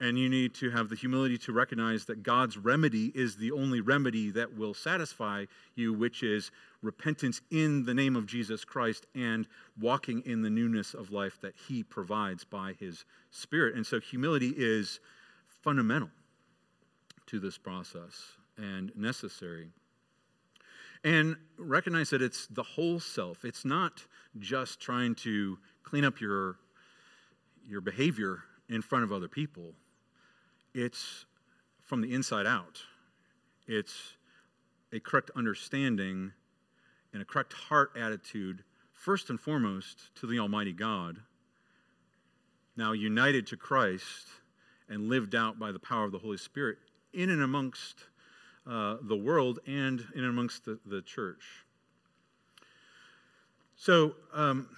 And 0.02 0.18
you 0.18 0.28
need 0.28 0.52
to 0.54 0.68
have 0.70 0.88
the 0.88 0.96
humility 0.96 1.38
to 1.38 1.52
recognize 1.52 2.06
that 2.06 2.24
God's 2.24 2.58
remedy 2.58 3.12
is 3.14 3.36
the 3.36 3.52
only 3.52 3.80
remedy 3.80 4.32
that 4.32 4.52
will 4.58 4.74
satisfy 4.74 5.44
you, 5.76 5.92
which 5.92 6.24
is 6.24 6.50
repentance 6.82 7.40
in 7.52 7.84
the 7.84 7.94
name 7.94 8.16
of 8.16 8.26
Jesus 8.26 8.64
Christ 8.64 9.06
and 9.14 9.46
walking 9.80 10.20
in 10.26 10.42
the 10.42 10.50
newness 10.50 10.92
of 10.92 11.12
life 11.12 11.40
that 11.42 11.54
He 11.68 11.84
provides 11.84 12.42
by 12.42 12.72
His 12.80 13.04
Spirit. 13.30 13.76
And 13.76 13.86
so 13.86 14.00
humility 14.00 14.52
is 14.56 14.98
fundamental 15.62 16.10
to 17.26 17.38
this 17.38 17.56
process 17.56 18.32
and 18.58 18.90
necessary. 18.96 19.68
And 21.04 21.36
recognize 21.56 22.10
that 22.10 22.22
it's 22.22 22.48
the 22.48 22.64
whole 22.64 22.98
self. 22.98 23.44
It's 23.44 23.64
not 23.64 24.04
just 24.40 24.80
trying 24.80 25.14
to 25.16 25.58
clean 25.84 26.04
up 26.04 26.20
your, 26.20 26.56
your 27.68 27.80
behavior 27.80 28.40
in 28.68 28.82
front 28.82 29.04
of 29.04 29.12
other 29.12 29.28
people 29.28 29.74
it's 30.74 31.26
from 31.82 32.00
the 32.00 32.12
inside 32.14 32.46
out. 32.46 32.80
It's 33.66 34.14
a 34.92 35.00
correct 35.00 35.30
understanding 35.37 36.32
and 37.12 37.22
a 37.22 37.24
correct 37.24 37.52
heart 37.52 37.92
attitude, 37.96 38.64
first 38.92 39.30
and 39.30 39.38
foremost, 39.38 40.14
to 40.16 40.26
the 40.26 40.38
Almighty 40.38 40.72
God, 40.72 41.18
now 42.76 42.92
united 42.92 43.46
to 43.48 43.56
Christ 43.56 44.28
and 44.88 45.08
lived 45.08 45.35
out 45.35 45.58
by 45.58 45.72
the 45.72 45.78
power 45.78 46.04
of 46.04 46.12
the 46.12 46.18
Holy 46.18 46.37
Spirit 46.37 46.78
in 47.12 47.30
and 47.30 47.42
amongst 47.42 48.06
uh, 48.66 48.96
the 49.02 49.16
world 49.16 49.58
and 49.66 50.00
in 50.14 50.20
and 50.20 50.26
amongst 50.26 50.64
the, 50.64 50.78
the 50.87 51.02
church. 51.02 51.64
So, 53.76 54.14
um, 54.32 54.68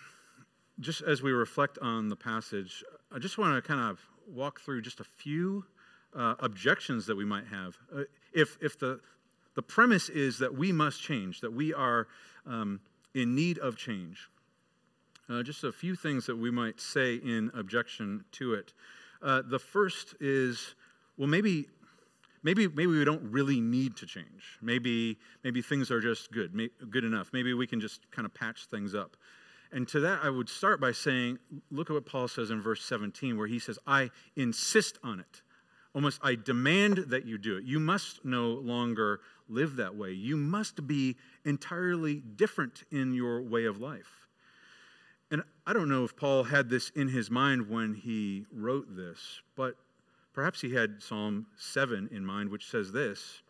just 0.80 1.02
as 1.02 1.22
we 1.22 1.30
reflect 1.30 1.78
on 1.78 2.09
the 2.09 2.16
passage, 2.16 2.83
I 3.12 3.18
just 3.18 3.38
want 3.38 3.54
to 3.54 3.66
kind 3.66 3.80
of 3.80 4.00
walk 4.26 4.61
through 4.61 4.83
just 4.83 5.00
a 5.00 5.04
few 5.04 5.64
uh, 6.16 6.35
objections 6.40 7.07
that 7.07 7.16
we 7.16 7.24
might 7.24 7.46
have. 7.46 7.77
Uh, 7.94 8.03
if 8.33 8.57
if 8.61 8.79
the, 8.79 9.00
the 9.55 9.62
premise 9.62 10.09
is 10.09 10.38
that 10.38 10.55
we 10.55 10.72
must 10.72 11.00
change, 11.00 11.40
that 11.40 11.53
we 11.53 11.72
are 11.72 12.09
um, 12.46 12.81
in 13.14 13.35
need 13.35 13.59
of 13.59 13.77
change, 13.77 14.29
uh, 15.29 15.42
just 15.42 15.64
a 15.64 15.72
few 15.72 15.94
things 15.94 16.27
that 16.27 16.37
we 16.37 16.50
might 16.50 16.81
say 16.81 17.14
in 17.14 17.50
objection 17.55 18.24
to 18.33 18.55
it. 18.55 18.72
Uh, 19.22 19.42
the 19.42 19.59
first 19.59 20.14
is, 20.20 20.74
well, 21.16 21.29
maybe, 21.29 21.66
maybe, 22.42 22.68
maybe 22.68 22.87
we 22.88 23.05
don't 23.05 23.22
really 23.31 23.61
need 23.61 23.96
to 23.96 24.07
change. 24.07 24.59
Maybe, 24.61 25.18
maybe 25.42 25.62
things 25.62 25.90
are 25.90 26.00
just 26.00 26.31
good, 26.31 26.55
may, 26.55 26.68
good 26.90 27.05
enough. 27.05 27.31
Maybe 27.33 27.55
we 27.55 27.66
can 27.66 27.81
just 27.81 28.11
kind 28.11 28.27
of 28.27 28.35
patch 28.35 28.66
things 28.66 28.94
up. 28.94 29.16
And 29.72 29.88
to 29.88 30.00
that, 30.00 30.20
I 30.22 30.31
would 30.31 30.48
start 30.48 30.81
by 30.81 30.92
saying, 30.92 31.38
look 31.70 31.90
at 31.90 31.94
what 31.94 32.07
Paul 32.07 32.29
says 32.29 32.50
in 32.50 32.61
verse 32.61 32.85
17, 32.85 33.37
where 33.38 33.46
he 33.46 33.59
says, 33.59 33.79
I 33.87 34.11
insist 34.37 34.98
on 35.03 35.20
it. 35.20 35.42
Almost, 35.94 36.20
I 36.22 36.35
demand 36.35 36.98
that 37.09 37.24
you 37.24 37.38
do 37.38 37.57
it. 37.57 37.64
You 37.64 37.78
must 37.78 38.24
no 38.24 38.48
longer 38.50 39.20
live 39.48 39.76
that 39.76 39.94
way. 39.94 40.12
You 40.12 40.37
must 40.37 40.87
be 40.87 41.16
entirely 41.44 42.16
different 42.16 42.83
in 42.90 43.14
your 43.14 43.40
way 43.42 43.64
of 43.66 43.80
life. 43.80 44.26
And 45.30 45.42
I 45.66 45.72
don't 45.72 45.88
know 45.88 46.04
if 46.04 46.16
Paul 46.16 46.44
had 46.44 46.68
this 46.68 46.90
in 46.90 47.09
his 47.09 47.30
mind 47.30 47.68
when 47.68 47.94
he 47.94 48.44
wrote 48.52 48.96
this, 48.96 49.40
but 49.57 49.76
perhaps 50.33 50.61
he 50.61 50.74
had 50.74 51.02
Psalm 51.02 51.46
7 51.57 52.09
in 52.12 52.24
mind, 52.24 52.50
which 52.50 52.68
says 52.68 52.92
this 52.92 53.42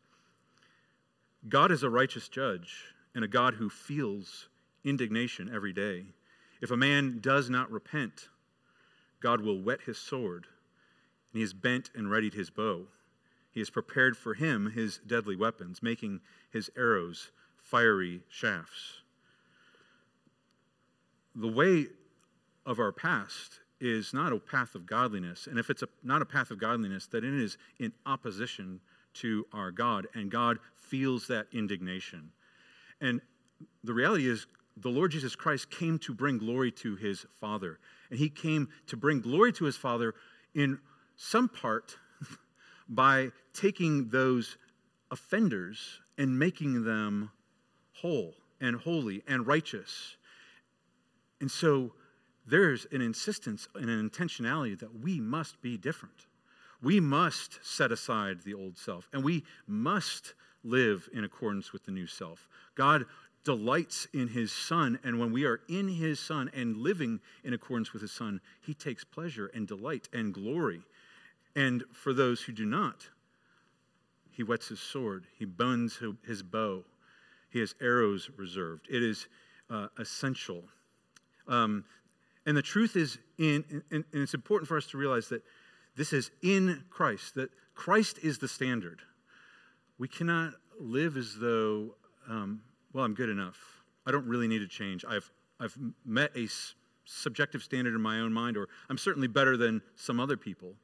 God 1.49 1.71
is 1.71 1.83
a 1.83 1.91
righteous 1.91 2.29
judge 2.29 2.95
and 3.15 3.25
a 3.25 3.29
God 3.29 3.55
who 3.55 3.69
feels 3.69 4.49
indignation 4.85 5.51
every 5.53 5.73
day. 5.73 6.05
If 6.61 6.71
a 6.71 6.77
man 6.77 7.19
does 7.21 7.51
not 7.51 7.71
repent, 7.71 8.29
God 9.21 9.41
will 9.41 9.61
whet 9.61 9.83
his 9.83 9.99
sword, 9.99 10.47
and 11.35 11.39
he 11.39 11.43
has 11.43 11.53
bent 11.53 11.91
and 11.95 12.11
readied 12.11 12.33
his 12.33 12.49
bow. 12.49 12.87
He 13.53 13.61
has 13.61 13.69
prepared 13.69 14.17
for 14.17 14.33
him 14.33 14.71
his 14.71 15.01
deadly 15.07 15.37
weapons, 15.37 15.83
making 15.83 16.21
his 16.51 16.71
arrows 16.77 17.31
fiery 17.59 18.23
shafts 18.29 19.03
the 21.35 21.49
way 21.49 21.87
of 22.67 22.79
our 22.79 22.93
past 22.93 23.61
is 23.81 24.15
not 24.15 24.33
a 24.33 24.39
path 24.39 24.75
of 24.75 24.87
godliness. 24.87 25.47
And 25.47 25.59
if 25.59 25.69
it's 25.69 25.83
a, 25.83 25.89
not 26.03 26.23
a 26.23 26.25
path 26.25 26.51
of 26.51 26.59
godliness, 26.59 27.07
then 27.07 27.25
it 27.25 27.35
is 27.35 27.59
in 27.79 27.93
opposition 28.07 28.81
to 29.15 29.47
our 29.53 29.71
God. 29.71 30.07
And 30.15 30.31
God 30.31 30.59
feels 30.75 31.27
that 31.29 31.47
indignation. 31.53 32.31
And 33.01 33.21
the 33.83 33.93
reality 33.93 34.29
is, 34.29 34.47
the 34.77 34.89
Lord 34.89 35.13
Jesus 35.13 35.37
Christ 35.37 35.71
came 35.71 35.99
to 36.01 36.13
bring 36.13 36.39
glory 36.39 36.73
to 36.73 36.97
his 36.97 37.27
Father. 37.41 37.79
And 38.11 38.19
he 38.19 38.29
came 38.29 38.69
to 38.89 38.97
bring 38.97 39.21
glory 39.21 39.53
to 39.53 39.65
his 39.65 39.77
Father 39.77 40.15
in 40.55 40.79
some 41.17 41.49
part 41.49 41.97
by 42.89 43.31
taking 43.53 44.09
those 44.09 44.57
offenders 45.11 46.01
and 46.19 46.39
making 46.39 46.85
them 46.85 47.31
whole 47.93 48.35
and 48.61 48.77
holy 48.77 49.23
and 49.27 49.47
righteous. 49.47 50.17
And 51.41 51.51
so 51.51 51.93
there's 52.47 52.87
an 52.93 53.01
insistence 53.01 53.69
and 53.75 53.89
an 53.89 54.09
intentionality 54.09 54.79
that 54.79 55.01
we 55.03 55.21
must 55.21 55.61
be 55.63 55.77
different. 55.77 56.27
We 56.83 57.01
must 57.01 57.65
set 57.65 57.93
aside 57.93 58.43
the 58.43 58.55
old 58.55 58.77
self 58.77 59.09
and 59.13 59.25
we 59.25 59.45
must 59.67 60.35
live 60.63 61.09
in 61.13 61.25
accordance 61.25 61.73
with 61.73 61.85
the 61.85 61.93
new 61.93 62.07
self. 62.07 62.49
God 62.75 63.05
delights 63.45 64.09
in 64.15 64.29
his 64.29 64.51
son, 64.51 64.99
and 65.05 65.21
when 65.21 65.31
we 65.31 65.45
are 65.45 65.61
in 65.69 65.87
his 65.87 66.19
son 66.19 66.51
and 66.55 66.79
living 66.79 67.21
in 67.45 67.53
accordance 67.53 67.93
with 67.93 68.01
his 68.01 68.13
son, 68.13 68.41
he 68.63 68.73
takes 68.73 69.05
pleasure 69.05 69.51
and 69.55 69.69
delight 69.69 70.09
and 70.13 70.33
glory. 70.33 70.83
And 71.57 71.85
for 71.93 72.13
those 72.13 72.43
who 72.43 72.53
do 72.53 72.65
not, 72.65 73.09
he 74.31 74.43
whets 74.43 74.69
his 74.69 74.81
sword, 74.81 75.27
he 75.39 75.45
bends 75.45 76.01
his 76.27 76.43
bow, 76.43 76.85
he 77.51 77.61
has 77.61 77.75
arrows 77.81 78.31
reserved. 78.37 78.89
It 78.91 79.03
is 79.03 79.29
uh, 79.71 79.87
essential 79.99 80.65
um, 81.47 81.85
and 82.47 82.57
the 82.57 82.63
truth 82.63 82.97
is 82.97 83.19
in, 83.39 83.65
and, 83.91 84.05
and 84.13 84.23
it's 84.23 84.35
important 84.35 84.69
for 84.69 84.77
us 84.77 84.87
to 84.89 84.99
realize 84.99 85.29
that 85.29 85.43
this 85.97 86.13
is 86.13 86.31
in 86.43 86.85
Christ, 86.91 87.35
that 87.37 87.51
Christ 87.75 88.19
is 88.23 88.39
the 88.39 88.49
standard. 88.49 89.01
We 89.99 90.09
cannot 90.09 90.55
live 90.79 91.17
as 91.17 91.37
though, 91.39 91.95
um, 92.29 92.63
well, 92.93 93.05
I'm 93.05 93.15
good 93.15 93.31
enough. 93.31 93.59
I 94.07 94.11
don't 94.11 94.27
really 94.27 94.49
need 94.49 94.59
to 94.59 94.69
change. 94.69 95.05
I've, 95.09 95.31
I've 95.61 95.77
met 96.05 96.33
a 96.37 96.45
s- 96.45 96.75
subjective 97.05 97.63
standard 97.63 97.95
in 97.95 98.01
my 98.01 98.21
own 98.21 98.33
mind, 98.33 98.57
or 98.57 98.69
I'm 98.91 98.99
certainly 98.99 99.29
better 99.29 99.57
than 99.57 99.81
some 99.97 100.21
other 100.21 100.37
people. 100.37 100.75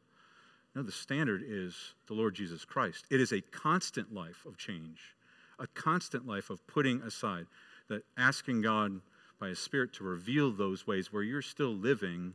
No, 0.81 0.87
the 0.87 0.93
standard 0.93 1.45
is 1.47 1.93
the 2.07 2.14
Lord 2.14 2.35
Jesus 2.35 2.64
Christ. 2.64 3.05
It 3.11 3.21
is 3.21 3.33
a 3.33 3.43
constant 3.43 4.14
life 4.14 4.47
of 4.47 4.57
change, 4.57 5.14
a 5.59 5.66
constant 5.66 6.27
life 6.27 6.49
of 6.49 6.66
putting 6.66 7.03
aside, 7.03 7.45
that 7.88 8.03
asking 8.16 8.62
God 8.62 9.03
by 9.38 9.49
His 9.49 9.59
Spirit 9.59 9.93
to 9.95 10.05
reveal 10.05 10.51
those 10.51 10.87
ways 10.87 11.12
where 11.12 11.23
you're 11.23 11.43
still 11.43 11.75
living 11.75 12.33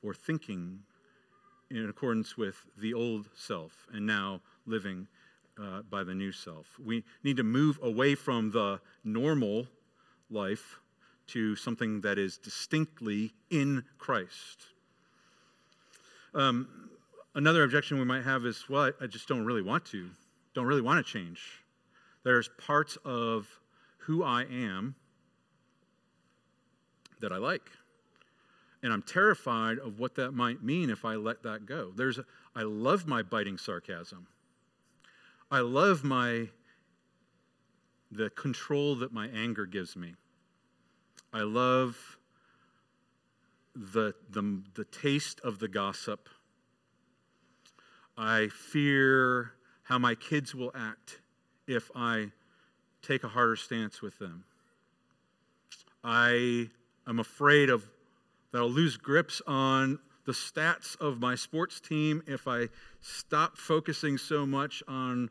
or 0.00 0.14
thinking 0.14 0.78
in 1.72 1.88
accordance 1.88 2.36
with 2.36 2.66
the 2.80 2.94
old 2.94 3.30
self 3.34 3.88
and 3.92 4.06
now 4.06 4.42
living 4.64 5.08
uh, 5.60 5.82
by 5.90 6.04
the 6.04 6.14
new 6.14 6.30
self. 6.30 6.66
We 6.78 7.02
need 7.24 7.38
to 7.38 7.42
move 7.42 7.80
away 7.82 8.14
from 8.14 8.52
the 8.52 8.80
normal 9.02 9.66
life 10.30 10.78
to 11.28 11.56
something 11.56 12.02
that 12.02 12.16
is 12.16 12.38
distinctly 12.38 13.32
in 13.50 13.82
Christ. 13.98 14.66
Um, 16.32 16.87
another 17.38 17.62
objection 17.62 18.00
we 18.00 18.04
might 18.04 18.24
have 18.24 18.44
is 18.44 18.68
well, 18.68 18.90
I 19.00 19.06
just 19.06 19.28
don't 19.28 19.44
really 19.44 19.62
want 19.62 19.86
to, 19.86 20.10
don't 20.54 20.66
really 20.66 20.82
want 20.82 21.04
to 21.04 21.12
change. 21.12 21.62
There's 22.24 22.50
parts 22.58 22.98
of 23.04 23.46
who 23.98 24.24
I 24.24 24.42
am 24.42 24.96
that 27.20 27.32
I 27.32 27.36
like. 27.36 27.70
And 28.82 28.92
I'm 28.92 29.02
terrified 29.02 29.78
of 29.78 29.98
what 30.00 30.16
that 30.16 30.32
might 30.32 30.62
mean 30.62 30.90
if 30.90 31.04
I 31.04 31.14
let 31.14 31.44
that 31.44 31.64
go. 31.64 31.92
There's 31.94 32.18
I 32.54 32.62
love 32.62 33.06
my 33.06 33.22
biting 33.22 33.56
sarcasm. 33.56 34.26
I 35.50 35.60
love 35.60 36.02
my 36.02 36.48
the 38.10 38.30
control 38.30 38.96
that 38.96 39.12
my 39.12 39.28
anger 39.28 39.64
gives 39.64 39.94
me. 39.96 40.14
I 41.32 41.42
love 41.42 42.18
the, 43.76 44.14
the, 44.30 44.62
the 44.74 44.84
taste 44.86 45.40
of 45.40 45.58
the 45.58 45.68
gossip. 45.68 46.28
I 48.18 48.48
fear 48.48 49.52
how 49.84 49.98
my 49.98 50.16
kids 50.16 50.52
will 50.52 50.72
act 50.74 51.20
if 51.68 51.88
I 51.94 52.32
take 53.00 53.22
a 53.22 53.28
harder 53.28 53.54
stance 53.54 54.02
with 54.02 54.18
them. 54.18 54.44
I 56.02 56.68
I'm 57.06 57.20
afraid 57.20 57.70
of 57.70 57.88
that 58.50 58.58
I'll 58.58 58.70
lose 58.70 58.96
grips 58.96 59.40
on 59.46 60.00
the 60.24 60.32
stats 60.32 61.00
of 61.00 61.20
my 61.20 61.36
sports 61.36 61.80
team 61.80 62.22
if 62.26 62.48
I 62.48 62.68
stop 63.00 63.56
focusing 63.56 64.18
so 64.18 64.44
much 64.44 64.82
on 64.88 65.30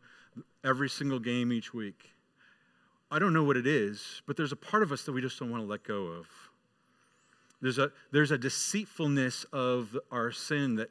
every 0.63 0.89
single 0.89 1.19
game 1.19 1.51
each 1.51 1.73
week. 1.73 2.11
I 3.11 3.19
don't 3.19 3.33
know 3.33 3.43
what 3.43 3.57
it 3.57 3.67
is, 3.67 4.21
but 4.25 4.37
there's 4.37 4.51
a 4.51 4.57
part 4.57 4.81
of 4.81 4.91
us 4.91 5.03
that 5.03 5.11
we 5.11 5.21
just 5.21 5.39
don't 5.39 5.51
want 5.51 5.63
to 5.63 5.67
let 5.67 5.83
go 5.83 6.07
of. 6.07 6.27
There's 7.61 7.77
a, 7.79 7.91
there's 8.11 8.31
a 8.31 8.37
deceitfulness 8.37 9.45
of 9.51 9.97
our 10.11 10.31
sin 10.31 10.75
that 10.75 10.89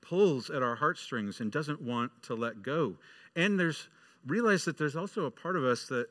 pulls 0.00 0.50
at 0.50 0.62
our 0.62 0.76
heartstrings 0.76 1.40
and 1.40 1.52
doesn't 1.52 1.80
want 1.80 2.10
to 2.22 2.34
let 2.34 2.62
go. 2.62 2.94
And 3.36 3.58
there's 3.58 3.88
realize 4.26 4.64
that 4.64 4.76
there's 4.76 4.96
also 4.96 5.24
a 5.24 5.30
part 5.30 5.56
of 5.56 5.64
us 5.64 5.86
that 5.86 6.08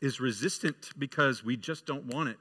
is 0.00 0.20
resistant 0.20 0.90
because 0.98 1.44
we 1.44 1.56
just 1.56 1.86
don't 1.86 2.06
want 2.06 2.28
it. 2.28 2.38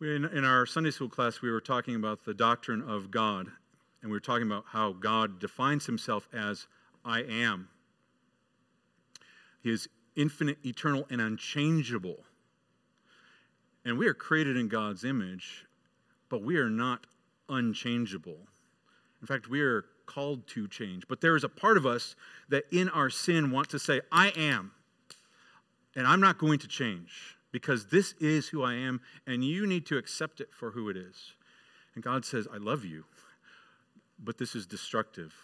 In, 0.00 0.24
in 0.24 0.44
our 0.44 0.66
Sunday 0.66 0.90
school 0.90 1.08
class, 1.08 1.42
we 1.42 1.50
were 1.50 1.60
talking 1.60 1.94
about 1.94 2.24
the 2.24 2.34
doctrine 2.34 2.82
of 2.82 3.10
God, 3.10 3.46
and 4.02 4.10
we 4.10 4.16
were 4.16 4.20
talking 4.20 4.46
about 4.46 4.64
how 4.68 4.92
God 4.92 5.38
defines 5.38 5.86
himself 5.86 6.28
as 6.32 6.66
I 7.04 7.22
am. 7.22 7.68
He 9.62 9.70
is 9.70 9.88
infinite, 10.16 10.58
eternal, 10.64 11.06
and 11.08 11.20
unchangeable. 11.20 12.18
And 13.84 13.96
we 13.96 14.06
are 14.06 14.14
created 14.14 14.56
in 14.56 14.68
God's 14.68 15.04
image, 15.04 15.66
but 16.28 16.42
we 16.42 16.56
are 16.56 16.70
not 16.70 17.06
unchangeable. 17.48 18.38
In 19.22 19.26
fact, 19.26 19.48
we 19.48 19.62
are 19.62 19.86
called 20.04 20.46
to 20.48 20.68
change. 20.68 21.04
But 21.08 21.22
there 21.22 21.36
is 21.36 21.44
a 21.44 21.48
part 21.48 21.78
of 21.78 21.86
us 21.86 22.14
that 22.50 22.64
in 22.70 22.90
our 22.90 23.08
sin 23.08 23.50
want 23.50 23.70
to 23.70 23.78
say, 23.78 24.02
I 24.10 24.28
am, 24.30 24.72
and 25.96 26.06
I'm 26.06 26.20
not 26.20 26.36
going 26.38 26.58
to 26.58 26.68
change. 26.68 27.36
because 27.52 27.86
this 27.86 28.14
is 28.18 28.48
who 28.48 28.62
I 28.62 28.74
am, 28.74 29.00
and 29.26 29.44
you 29.44 29.66
need 29.66 29.86
to 29.86 29.98
accept 29.98 30.40
it 30.40 30.48
for 30.52 30.70
who 30.70 30.88
it 30.88 30.96
is. 30.96 31.34
And 31.94 32.02
God 32.02 32.24
says, 32.24 32.48
I 32.52 32.56
love 32.56 32.84
you, 32.84 33.04
but 34.18 34.38
this 34.38 34.56
is 34.56 34.66
destructive. 34.66 35.34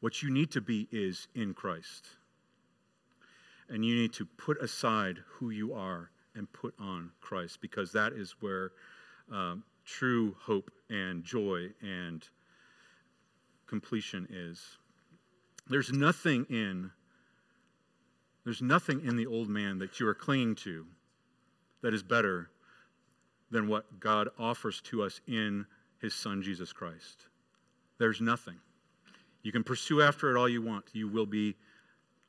What 0.00 0.22
you 0.22 0.30
need 0.30 0.52
to 0.52 0.60
be 0.60 0.88
is 0.90 1.26
in 1.34 1.52
Christ. 1.52 2.06
And 3.68 3.84
you 3.84 3.94
need 3.94 4.12
to 4.14 4.24
put 4.24 4.62
aside 4.62 5.18
who 5.26 5.50
you 5.50 5.74
are 5.74 6.10
and 6.34 6.50
put 6.52 6.74
on 6.78 7.10
Christ 7.20 7.60
because 7.60 7.92
that 7.92 8.12
is 8.12 8.36
where 8.40 8.72
um, 9.30 9.64
true 9.84 10.36
hope 10.40 10.70
and 10.90 11.24
joy 11.24 11.68
and 11.80 12.26
completion 13.72 14.28
is. 14.30 14.76
There's 15.66 15.90
nothing 15.90 16.44
in 16.50 16.90
there's 18.44 18.60
nothing 18.60 19.00
in 19.06 19.16
the 19.16 19.24
old 19.24 19.48
man 19.48 19.78
that 19.78 19.98
you 19.98 20.06
are 20.06 20.14
clinging 20.14 20.56
to 20.56 20.84
that 21.80 21.94
is 21.94 22.02
better 22.02 22.50
than 23.50 23.68
what 23.68 23.98
God 23.98 24.28
offers 24.38 24.82
to 24.82 25.02
us 25.02 25.22
in 25.26 25.64
his 26.02 26.12
son 26.12 26.42
Jesus 26.42 26.70
Christ. 26.70 27.28
There's 27.96 28.20
nothing. 28.20 28.56
You 29.42 29.52
can 29.52 29.64
pursue 29.64 30.02
after 30.02 30.30
it 30.30 30.38
all 30.38 30.50
you 30.50 30.60
want. 30.60 30.84
You 30.92 31.08
will 31.08 31.24
be 31.24 31.56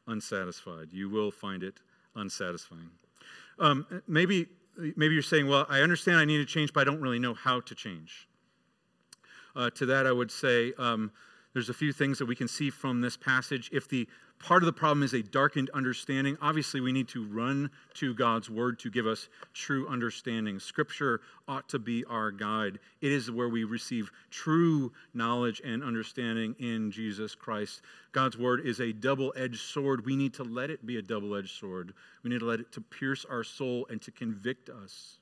unsatisfied. 0.08 0.90
You 0.94 1.10
will 1.10 1.32
find 1.32 1.62
it 1.62 1.82
unsatisfying. 2.16 2.92
Um, 3.60 3.86
maybe, 4.08 4.48
maybe 4.78 5.14
you're 5.14 5.24
saying, 5.24 5.50
well, 5.50 5.66
I 5.68 5.82
understand 5.82 6.20
I 6.20 6.26
need 6.26 6.38
to 6.38 6.46
change, 6.46 6.72
but 6.72 6.82
I 6.82 6.84
don't 6.86 7.02
really 7.02 7.20
know 7.20 7.34
how 7.34 7.60
to 7.60 7.76
change. 7.76 8.30
Uh, 9.56 9.70
to 9.72 9.86
that, 9.88 10.08
I 10.08 10.12
would 10.12 10.32
say 10.32 10.74
um, 10.78 11.12
there's 11.54 11.70
a 11.70 11.74
few 11.74 11.94
things 11.94 12.18
that 12.20 12.26
we 12.26 12.36
can 12.36 12.48
see 12.48 12.70
from 12.70 13.02
this 13.02 13.16
passage. 13.16 13.70
If 13.72 13.88
the 13.88 14.08
part 14.44 14.62
of 14.62 14.66
the 14.66 14.74
problem 14.74 15.04
is 15.04 15.14
a 15.14 15.24
darkened 15.24 15.70
understanding. 15.74 16.38
Obviously, 16.42 16.82
we 16.82 16.92
need 16.92 17.08
to 17.08 17.26
run 17.26 17.70
to 17.94 18.14
God's 18.14 18.50
word 18.50 18.78
to 18.80 18.92
give 18.92 19.08
us 19.08 19.30
true 19.54 19.88
understanding. 19.88 20.60
Scripture 20.60 21.22
ought 21.48 21.70
to 21.70 21.80
be 21.80 22.04
our 22.06 22.30
guide. 22.30 22.80
It 23.02 23.12
is 23.12 23.32
where 23.32 23.48
we 23.48 23.64
receive 23.64 24.12
true 24.30 24.92
knowledge 25.14 25.62
and 25.64 25.82
understanding 25.82 26.56
in 26.60 26.92
Jesus 26.92 27.36
Christ. 27.36 27.82
God's 28.12 28.38
word 28.38 28.66
is 28.66 28.82
a 28.82 28.92
double 28.92 29.34
edged 29.38 29.62
sword. 29.62 30.06
We 30.06 30.18
need 30.18 30.34
to 30.36 30.44
let 30.44 30.70
it 30.70 30.86
be 30.86 30.98
a 30.98 31.02
double 31.02 31.36
edged 31.36 31.58
sword. 31.58 31.94
We 32.24 32.30
need 32.30 32.40
to 32.40 32.46
let 32.46 32.60
it 32.60 32.72
to 32.74 32.82
pierce 32.82 33.26
our 33.26 33.46
soul 33.46 33.88
and 33.90 34.02
to 34.02 34.12
convict 34.12 34.70
us 34.70 35.20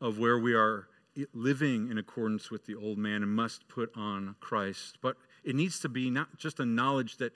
of 0.00 0.18
where 0.18 0.38
we 0.38 0.54
are 0.54 0.88
living 1.34 1.90
in 1.90 1.98
accordance 1.98 2.50
with 2.50 2.66
the 2.66 2.74
old 2.74 2.98
man 2.98 3.22
and 3.22 3.30
must 3.30 3.68
put 3.68 3.90
on 3.96 4.34
Christ. 4.40 4.98
But 5.02 5.16
it 5.44 5.54
needs 5.54 5.80
to 5.80 5.88
be 5.88 6.10
not 6.10 6.38
just 6.38 6.60
a 6.60 6.66
knowledge 6.66 7.16
that 7.18 7.32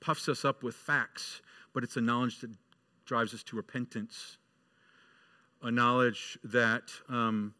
puffs 0.00 0.28
us 0.28 0.44
up 0.44 0.62
with 0.62 0.74
facts, 0.74 1.40
but 1.72 1.82
it's 1.82 1.96
a 1.96 2.00
knowledge 2.00 2.40
that 2.40 2.50
drives 3.04 3.34
us 3.34 3.42
to 3.44 3.56
repentance, 3.56 4.38
a 5.62 5.70
knowledge 5.70 6.38
that 6.44 6.82
um, 7.08 7.54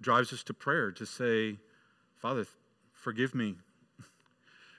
drives 0.00 0.32
us 0.32 0.42
to 0.44 0.54
prayer 0.54 0.90
to 0.92 1.06
say, 1.06 1.56
Father, 2.16 2.46
forgive 2.92 3.34
me 3.34 3.54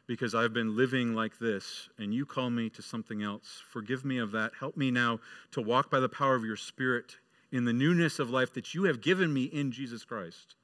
because 0.07 0.35
I've 0.35 0.53
been 0.53 0.75
living 0.77 1.13
like 1.13 1.39
this 1.39 1.89
and 1.97 2.13
you 2.13 2.25
call 2.25 2.49
me 2.49 2.69
to 2.71 2.81
something 2.81 3.23
else. 3.23 3.61
Forgive 3.71 4.05
me 4.05 4.17
of 4.17 4.31
that. 4.31 4.51
Help 4.59 4.77
me 4.77 4.91
now 4.91 5.19
to 5.51 5.61
walk 5.61 5.89
by 5.89 5.99
the 5.99 6.09
power 6.09 6.35
of 6.35 6.45
your 6.45 6.55
Spirit 6.55 7.17
in 7.51 7.65
the 7.65 7.73
newness 7.73 8.19
of 8.19 8.29
life 8.29 8.53
that 8.53 8.73
you 8.73 8.83
have 8.85 9.01
given 9.01 9.33
me 9.33 9.43
in 9.43 9.71
Jesus 9.71 10.03
Christ, 10.03 10.55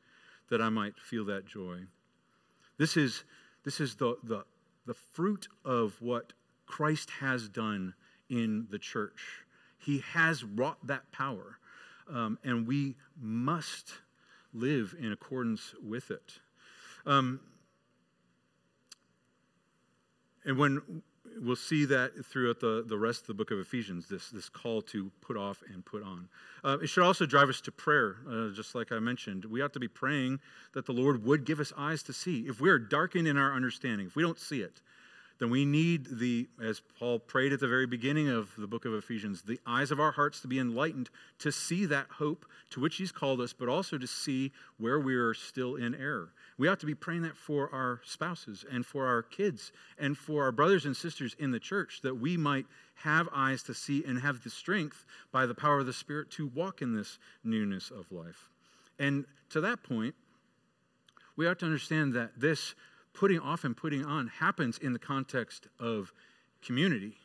that 0.49 0.61
I 0.61 0.69
might 0.69 0.99
feel 0.99 1.23
that 1.25 1.45
joy. 1.45 1.81
This 2.79 2.97
is, 2.97 3.23
this 3.63 3.79
is 3.79 3.95
the, 3.95 4.15
the 4.23 4.45
the 4.89 4.95
fruit 4.95 5.47
of 5.63 6.01
what 6.01 6.33
Christ 6.65 7.11
has 7.19 7.47
done 7.47 7.93
in 8.27 8.65
the 8.71 8.79
church. 8.79 9.45
He 9.77 9.99
has 9.99 10.43
wrought 10.43 10.79
that 10.87 11.11
power, 11.11 11.59
um, 12.11 12.39
and 12.43 12.65
we 12.65 12.95
must 13.21 13.93
live 14.51 14.95
in 14.99 15.11
accordance 15.11 15.75
with 15.79 16.09
it. 16.09 16.39
Um, 17.05 17.39
and 20.43 20.57
when 20.57 21.03
we'll 21.39 21.55
see 21.55 21.85
that 21.85 22.11
throughout 22.25 22.59
the, 22.59 22.83
the 22.87 22.97
rest 22.97 23.21
of 23.21 23.27
the 23.27 23.33
book 23.33 23.51
of 23.51 23.59
Ephesians, 23.59 24.07
this, 24.07 24.29
this 24.29 24.49
call 24.49 24.81
to 24.83 25.11
put 25.21 25.37
off 25.37 25.63
and 25.73 25.85
put 25.85 26.03
on. 26.03 26.27
Uh, 26.63 26.77
it 26.81 26.87
should 26.87 27.03
also 27.03 27.25
drive 27.25 27.49
us 27.49 27.61
to 27.61 27.71
prayer, 27.71 28.17
uh, 28.29 28.49
just 28.49 28.75
like 28.75 28.91
I 28.91 28.99
mentioned. 28.99 29.45
We 29.45 29.61
ought 29.61 29.73
to 29.73 29.79
be 29.79 29.87
praying 29.87 30.39
that 30.73 30.85
the 30.85 30.91
Lord 30.91 31.23
would 31.25 31.45
give 31.45 31.59
us 31.59 31.71
eyes 31.77 32.03
to 32.03 32.13
see. 32.13 32.41
If 32.47 32.59
we 32.59 32.69
are 32.69 32.79
darkened 32.79 33.27
in 33.27 33.37
our 33.37 33.53
understanding, 33.53 34.07
if 34.07 34.15
we 34.15 34.23
don't 34.23 34.39
see 34.39 34.61
it, 34.61 34.81
then 35.39 35.49
we 35.49 35.63
need 35.63 36.19
the, 36.19 36.49
as 36.61 36.81
Paul 36.99 37.17
prayed 37.17 37.53
at 37.53 37.61
the 37.61 37.67
very 37.67 37.85
beginning 37.85 38.27
of 38.27 38.51
the 38.57 38.67
book 38.67 38.83
of 38.83 38.93
Ephesians, 38.93 39.41
the 39.41 39.59
eyes 39.65 39.89
of 39.89 39.99
our 39.99 40.11
hearts 40.11 40.41
to 40.41 40.49
be 40.49 40.59
enlightened 40.59 41.09
to 41.39 41.51
see 41.51 41.85
that 41.85 42.07
hope 42.09 42.45
to 42.71 42.81
which 42.81 42.97
he's 42.97 43.13
called 43.13 43.39
us, 43.39 43.53
but 43.53 43.69
also 43.69 43.97
to 43.97 44.05
see 44.05 44.51
where 44.77 44.99
we 44.99 45.15
are 45.15 45.33
still 45.33 45.75
in 45.75 45.95
error. 45.95 46.33
We 46.57 46.67
ought 46.67 46.81
to 46.81 46.85
be 46.85 46.93
praying 46.93 47.21
that 47.21 47.37
for 47.37 47.73
our 47.73 48.01
spouses 48.03 48.65
and 48.69 48.85
for 48.85 49.07
our 49.07 49.23
kids 49.23 49.71
and 49.97 50.17
for 50.17 50.43
our 50.43 50.51
brothers 50.51 50.85
and 50.85 50.95
sisters 50.95 51.37
in 51.39 51.51
the 51.51 51.59
church, 51.59 52.01
that 52.03 52.15
we 52.15 52.35
might 52.35 52.65
have 52.95 53.29
eyes 53.33 53.63
to 53.63 53.73
see 53.73 54.03
and 54.03 54.19
have 54.19 54.43
the 54.43 54.49
strength 54.49 55.05
by 55.31 55.45
the 55.45 55.55
power 55.55 55.79
of 55.79 55.85
the 55.85 55.93
Spirit 55.93 56.29
to 56.31 56.47
walk 56.47 56.81
in 56.81 56.93
this 56.93 57.17
newness 57.45 57.91
of 57.91 58.11
life. 58.11 58.49
And 58.99 59.23
to 59.51 59.61
that 59.61 59.83
point, 59.83 60.15
we 61.37 61.47
ought 61.47 61.59
to 61.59 61.65
understand 61.65 62.13
that 62.15 62.31
this 62.37 62.75
putting 63.13 63.39
off 63.39 63.63
and 63.63 63.75
putting 63.75 64.05
on 64.05 64.27
happens 64.27 64.77
in 64.77 64.93
the 64.93 64.99
context 64.99 65.67
of 65.79 66.11
community. 66.61 67.17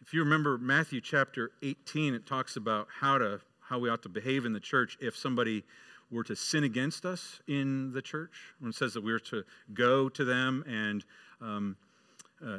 If 0.00 0.12
you 0.12 0.20
remember 0.20 0.58
Matthew 0.58 1.00
chapter 1.00 1.50
18, 1.62 2.14
it 2.14 2.26
talks 2.26 2.56
about 2.56 2.88
how 3.00 3.18
to 3.18 3.40
how 3.68 3.78
we 3.78 3.88
ought 3.88 4.02
to 4.02 4.08
behave 4.08 4.44
in 4.44 4.52
the 4.52 4.60
church 4.60 4.98
if 5.00 5.16
somebody 5.16 5.64
were 6.10 6.24
to 6.24 6.36
sin 6.36 6.62
against 6.62 7.06
us 7.06 7.40
in 7.48 7.92
the 7.92 8.02
church. 8.02 8.32
When 8.58 8.70
it 8.70 8.74
says 8.74 8.92
that 8.94 9.02
we 9.02 9.12
are 9.12 9.18
to 9.20 9.44
go 9.72 10.08
to 10.10 10.24
them 10.24 10.62
and 10.68 11.04
um, 11.40 11.76
uh, 12.44 12.58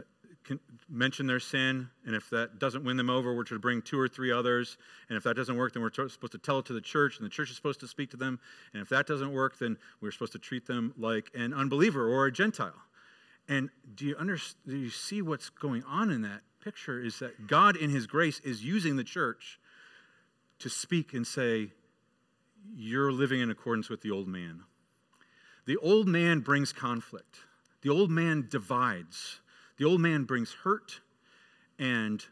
mention 0.90 1.28
their 1.28 1.40
sin, 1.40 1.90
and 2.06 2.16
if 2.16 2.30
that 2.30 2.60
doesn't 2.60 2.84
win 2.84 2.98
them 2.98 3.10
over, 3.10 3.36
we're 3.36 3.44
to 3.46 3.60
bring 3.60 3.82
two 3.82 4.00
or 4.00 4.08
three 4.08 4.32
others. 4.32 4.78
And 5.10 5.18
if 5.18 5.24
that 5.24 5.36
doesn't 5.36 5.56
work, 5.56 5.74
then 5.74 5.82
we're 5.82 5.92
supposed 5.92 6.32
to 6.32 6.38
tell 6.38 6.60
it 6.60 6.66
to 6.66 6.74
the 6.74 6.82
church, 6.82 7.18
and 7.18 7.26
the 7.26 7.30
church 7.30 7.50
is 7.50 7.56
supposed 7.56 7.80
to 7.82 7.88
speak 7.88 8.12
to 8.12 8.18
them. 8.18 8.40
And 8.74 8.82
if 8.82 8.90
that 8.90 9.08
doesn't 9.08 9.32
work, 9.32 9.60
then 9.60 9.78
we're 10.02 10.12
supposed 10.12 10.34
to 10.34 10.40
treat 10.40 10.66
them 10.66 10.94
like 10.98 11.32
an 11.34 11.54
unbeliever 11.54 12.08
or 12.08 12.26
a 12.26 12.32
Gentile. 12.32 12.74
And 13.48 13.70
do 13.96 14.06
you, 14.06 14.16
understand, 14.16 14.62
do 14.68 14.78
you 14.78 14.90
see 14.90 15.22
what's 15.22 15.50
going 15.50 15.84
on 15.84 16.10
in 16.10 16.22
that 16.22 16.42
picture? 16.64 17.02
Is 17.02 17.20
that 17.20 17.48
God, 17.48 17.76
in 17.76 17.90
His 17.90 18.08
grace, 18.08 18.40
is 18.40 18.64
using 18.64 18.96
the 18.96 19.04
church 19.04 19.60
to 20.60 20.70
speak 20.70 21.14
and 21.14 21.28
say, 21.28 21.72
You're 22.76 23.12
living 23.12 23.42
in 23.42 23.52
accordance 23.52 23.90
with 23.90 24.02
the 24.02 24.12
old 24.12 24.28
man. 24.28 24.64
The 25.66 25.78
old 25.78 26.08
man 26.08 26.40
brings 26.40 26.74
conflict, 26.74 27.40
the 27.82 27.90
old 27.90 28.12
man 28.12 28.48
divides. 28.50 29.40
The 29.78 29.86
old 29.86 30.02
man 30.02 30.24
brings 30.24 30.54
hurt 30.64 31.02
and 31.80 32.24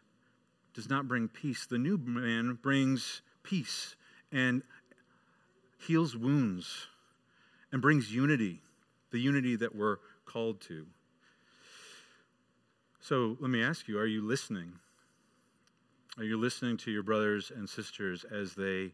does 0.74 0.90
not 0.90 1.08
bring 1.08 1.28
peace. 1.28 1.66
The 1.66 1.78
new 1.78 1.98
man 1.98 2.60
brings 2.62 3.22
peace 3.44 3.96
and 4.32 4.64
heals 5.80 6.16
wounds 6.16 6.88
and 7.72 7.82
brings 7.82 8.14
unity, 8.14 8.62
the 9.12 9.20
unity 9.20 9.56
that 9.56 9.76
we're 9.76 9.98
called 10.26 10.62
to. 10.62 10.86
So 13.00 13.36
let 13.40 13.50
me 13.50 13.64
ask 13.64 13.88
you 13.88 13.98
are 13.98 14.06
you 14.06 14.22
listening? 14.22 14.74
Are 16.18 16.24
you 16.24 16.38
listening 16.38 16.78
to 16.78 16.92
your 16.92 17.04
brothers 17.04 17.52
and 17.56 17.68
sisters 17.68 18.26
as 18.32 18.54
they 18.54 18.92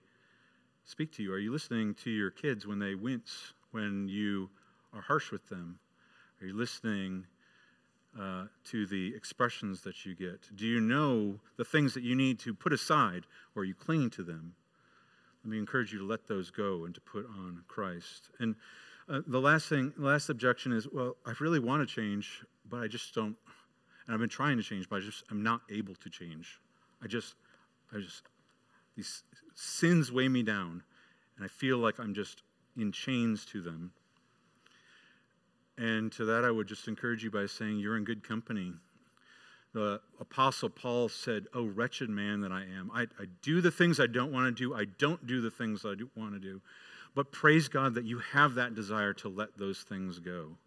speak 0.86 1.12
to 1.14 1.24
you? 1.24 1.34
Are 1.34 1.40
you 1.40 1.52
listening 1.52 1.94
to 1.96 2.10
your 2.10 2.32
kids 2.32 2.66
when 2.66 2.80
they 2.80 2.96
wince, 2.96 3.54
when 3.72 4.08
you 4.08 4.50
are 4.94 5.02
harsh 5.02 5.32
with 5.32 5.48
them? 5.50 5.80
Are 6.42 6.48
you 6.48 6.56
listening 6.56 7.26
uh, 8.20 8.46
to 8.66 8.86
the 8.86 9.16
expressions 9.16 9.82
that 9.82 10.06
you 10.06 10.16
get? 10.16 10.56
Do 10.56 10.66
you 10.66 10.80
know 10.80 11.40
the 11.58 11.66
things 11.66 11.94
that 11.94 12.04
you 12.04 12.16
need 12.16 12.40
to 12.40 12.54
put 12.54 12.74
aside, 12.74 13.26
or 13.56 13.64
you 13.64 13.74
clinging 13.74 14.10
to 14.12 14.24
them? 14.24 14.56
Let 15.44 15.52
me 15.52 15.60
encourage 15.60 15.94
you 15.94 16.00
to 16.00 16.06
let 16.06 16.28
those 16.28 16.50
go 16.50 16.86
and 16.86 16.96
to 16.96 17.02
put 17.02 17.26
on 17.26 17.64
Christ. 17.68 18.30
And 18.40 18.56
uh, 19.08 19.22
the 19.26 19.40
last 19.40 19.70
thing, 19.70 19.94
last 19.98 20.30
objection 20.30 20.74
is, 20.74 20.88
well, 20.92 21.16
I 21.26 21.34
really 21.40 21.60
want 21.60 21.88
to 21.88 21.96
change, 21.96 22.44
but 22.70 22.82
I 22.82 22.88
just 22.88 23.14
don't. 23.14 23.36
And 24.06 24.14
I've 24.14 24.20
been 24.20 24.30
trying 24.30 24.58
to 24.58 24.64
change, 24.64 24.90
but 24.90 24.98
I 24.98 25.00
just 25.00 25.24
I'm 25.30 25.44
not 25.44 25.62
able 25.70 25.96
to 25.96 26.10
change. 26.10 26.60
I 27.04 27.08
just, 27.08 27.36
I 27.94 28.00
just, 28.00 28.24
these 28.96 29.24
sins 29.54 30.12
weigh 30.12 30.28
me 30.28 30.44
down, 30.44 30.84
and 31.36 31.46
I 31.46 31.48
feel 31.48 31.78
like 31.78 32.00
I'm 32.00 32.14
just 32.14 32.42
in 32.76 32.92
chains 32.92 33.46
to 33.46 33.62
them. 33.62 33.92
And 35.78 36.12
to 36.14 36.26
that, 36.26 36.44
I 36.44 36.52
would 36.52 36.68
just 36.68 36.88
encourage 36.88 37.24
you 37.24 37.32
by 37.32 37.46
saying, 37.46 37.80
You're 37.80 37.98
in 37.98 38.04
good 38.04 38.28
company. 38.28 38.74
The 39.74 40.02
Apostle 40.20 40.70
Paul 40.70 41.10
said, 41.10 41.46
Oh, 41.54 41.66
wretched 41.66 42.10
man 42.10 42.42
that 42.42 42.52
I 42.52 42.64
am. 42.64 42.90
I, 42.94 43.04
I 43.20 43.26
do 43.42 43.62
the 43.62 43.72
things 43.72 44.00
I 44.00 44.08
don't 44.08 44.32
want 44.32 44.46
to 44.48 44.64
do, 44.64 44.74
I 44.74 44.86
don't 44.86 45.26
do 45.28 45.42
the 45.42 45.52
things 45.52 45.86
I 45.86 45.94
want 46.16 46.34
to 46.34 46.40
do. 46.40 46.62
But 47.14 47.32
praise 47.32 47.68
God 47.68 47.96
that 47.96 48.06
you 48.06 48.20
have 48.20 48.56
that 48.56 48.76
desire 48.76 49.14
to 49.16 49.30
let 49.30 49.58
those 49.58 49.80
things 49.82 50.20
go. 50.20 50.58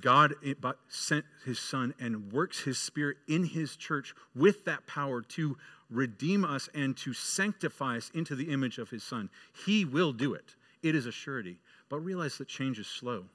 God 0.00 0.34
eh, 0.44 0.54
sent 0.88 1.24
his 1.44 1.58
son 1.58 1.94
and 2.00 2.32
works 2.32 2.60
his 2.60 2.78
spirit 2.78 3.18
in 3.28 3.44
his 3.44 3.76
church 3.76 4.14
with 4.34 4.64
that 4.64 4.86
power 4.86 5.22
to 5.22 5.56
redeem 5.90 6.44
us 6.44 6.68
and 6.74 6.96
to 6.96 7.12
sanctify 7.12 7.98
us 7.98 8.10
into 8.14 8.34
the 8.34 8.50
image 8.50 8.78
of 8.78 8.90
his 8.90 9.04
Son. 9.04 9.30
He 9.64 9.84
will 9.84 10.12
do 10.12 10.34
it. 10.34 10.56
It 10.82 10.94
is 10.94 11.06
a 11.06 11.12
surety. 11.12 11.58
But 11.88 12.00
realize 12.00 12.38
that 12.38 12.48
change 12.48 12.78
is 12.78 12.86
slow 12.86 13.26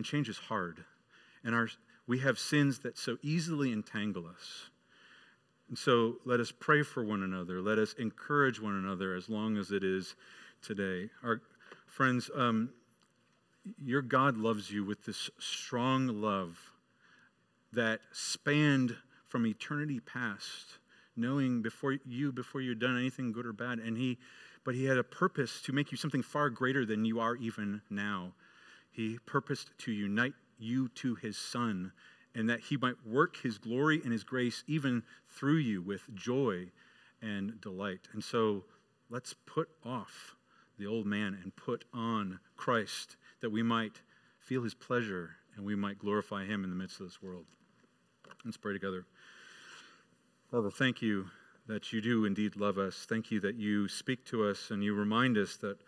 and 0.00 0.06
change 0.06 0.30
is 0.30 0.38
hard. 0.38 0.82
And 1.44 1.54
our, 1.54 1.68
we 2.06 2.20
have 2.20 2.38
sins 2.38 2.78
that 2.78 2.96
so 2.96 3.18
easily 3.20 3.70
entangle 3.70 4.26
us. 4.26 4.70
And 5.68 5.76
so 5.76 6.16
let 6.24 6.40
us 6.40 6.50
pray 6.58 6.82
for 6.82 7.04
one 7.04 7.22
another. 7.22 7.60
Let 7.60 7.76
us 7.76 7.92
encourage 7.98 8.58
one 8.58 8.76
another 8.76 9.14
as 9.14 9.28
long 9.28 9.58
as 9.58 9.72
it 9.72 9.84
is 9.84 10.16
today. 10.62 11.10
Our 11.22 11.42
friends, 11.86 12.30
um, 12.34 12.70
your 13.84 14.00
God 14.00 14.38
loves 14.38 14.70
you 14.70 14.86
with 14.86 15.04
this 15.04 15.28
strong 15.38 16.08
love 16.08 16.58
that 17.74 18.00
spanned 18.10 18.96
from 19.28 19.46
eternity 19.46 20.00
past, 20.00 20.78
knowing 21.14 21.60
before 21.60 21.98
you, 22.06 22.32
before 22.32 22.62
you'd 22.62 22.78
done 22.78 22.96
anything 22.96 23.32
good 23.32 23.44
or 23.44 23.52
bad. 23.52 23.80
And 23.80 23.98
he, 23.98 24.16
but 24.64 24.74
he 24.74 24.86
had 24.86 24.96
a 24.96 25.04
purpose 25.04 25.60
to 25.66 25.74
make 25.74 25.92
you 25.92 25.98
something 25.98 26.22
far 26.22 26.48
greater 26.48 26.86
than 26.86 27.04
you 27.04 27.20
are 27.20 27.36
even 27.36 27.82
now. 27.90 28.32
He 28.90 29.18
purposed 29.26 29.70
to 29.78 29.92
unite 29.92 30.34
you 30.58 30.88
to 30.88 31.14
his 31.14 31.36
son 31.36 31.92
and 32.34 32.48
that 32.48 32.60
he 32.60 32.76
might 32.76 33.06
work 33.06 33.38
his 33.38 33.58
glory 33.58 34.00
and 34.02 34.12
his 34.12 34.24
grace 34.24 34.62
even 34.66 35.02
through 35.28 35.56
you 35.56 35.82
with 35.82 36.14
joy 36.14 36.70
and 37.20 37.60
delight. 37.60 38.08
And 38.12 38.22
so 38.22 38.64
let's 39.08 39.34
put 39.46 39.68
off 39.84 40.36
the 40.78 40.86
old 40.86 41.06
man 41.06 41.38
and 41.42 41.54
put 41.56 41.84
on 41.92 42.38
Christ 42.56 43.16
that 43.40 43.50
we 43.50 43.62
might 43.62 44.00
feel 44.38 44.62
his 44.62 44.74
pleasure 44.74 45.30
and 45.56 45.64
we 45.64 45.74
might 45.74 45.98
glorify 45.98 46.44
him 46.44 46.64
in 46.64 46.70
the 46.70 46.76
midst 46.76 47.00
of 47.00 47.06
this 47.06 47.22
world. 47.22 47.46
Let's 48.44 48.56
pray 48.56 48.72
together. 48.72 49.04
Father, 50.50 50.70
thank 50.70 51.02
you 51.02 51.26
that 51.66 51.92
you 51.92 52.00
do 52.00 52.24
indeed 52.24 52.56
love 52.56 52.78
us. 52.78 53.06
Thank 53.08 53.30
you 53.30 53.40
that 53.40 53.56
you 53.56 53.86
speak 53.88 54.24
to 54.26 54.44
us 54.44 54.70
and 54.70 54.82
you 54.82 54.94
remind 54.94 55.36
us 55.36 55.56
that 55.58 55.78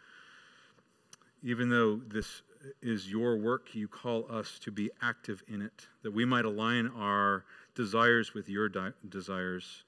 even 1.42 1.68
though 1.68 1.96
this 1.96 2.42
is 2.80 3.10
your 3.10 3.36
work, 3.36 3.74
you 3.74 3.88
call 3.88 4.26
us 4.30 4.58
to 4.60 4.70
be 4.70 4.90
active 5.00 5.42
in 5.48 5.62
it, 5.62 5.86
that 6.02 6.12
we 6.12 6.24
might 6.24 6.44
align 6.44 6.90
our 6.96 7.44
desires 7.74 8.34
with 8.34 8.48
your 8.48 8.68
di- 8.68 8.92
desires. 9.08 9.84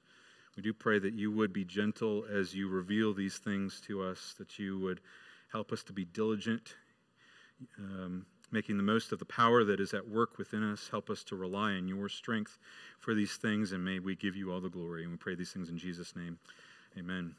We 0.56 0.62
do 0.62 0.72
pray 0.72 0.98
that 0.98 1.14
you 1.14 1.30
would 1.32 1.52
be 1.52 1.64
gentle 1.64 2.24
as 2.32 2.54
you 2.54 2.68
reveal 2.68 3.12
these 3.12 3.38
things 3.38 3.80
to 3.86 4.02
us, 4.02 4.34
that 4.38 4.58
you 4.58 4.78
would 4.80 5.00
help 5.52 5.72
us 5.72 5.82
to 5.84 5.92
be 5.92 6.04
diligent, 6.04 6.74
um, 7.78 8.26
making 8.50 8.76
the 8.76 8.82
most 8.82 9.12
of 9.12 9.18
the 9.18 9.24
power 9.24 9.64
that 9.64 9.80
is 9.80 9.94
at 9.94 10.08
work 10.08 10.38
within 10.38 10.62
us. 10.62 10.88
Help 10.88 11.10
us 11.10 11.24
to 11.24 11.36
rely 11.36 11.72
on 11.72 11.88
your 11.88 12.08
strength 12.08 12.58
for 13.00 13.14
these 13.14 13.36
things, 13.36 13.72
and 13.72 13.84
may 13.84 13.98
we 13.98 14.14
give 14.14 14.36
you 14.36 14.52
all 14.52 14.60
the 14.60 14.68
glory. 14.68 15.02
And 15.02 15.12
we 15.12 15.16
pray 15.16 15.34
these 15.34 15.52
things 15.52 15.68
in 15.68 15.78
Jesus' 15.78 16.14
name. 16.14 16.38
Amen. 16.98 17.34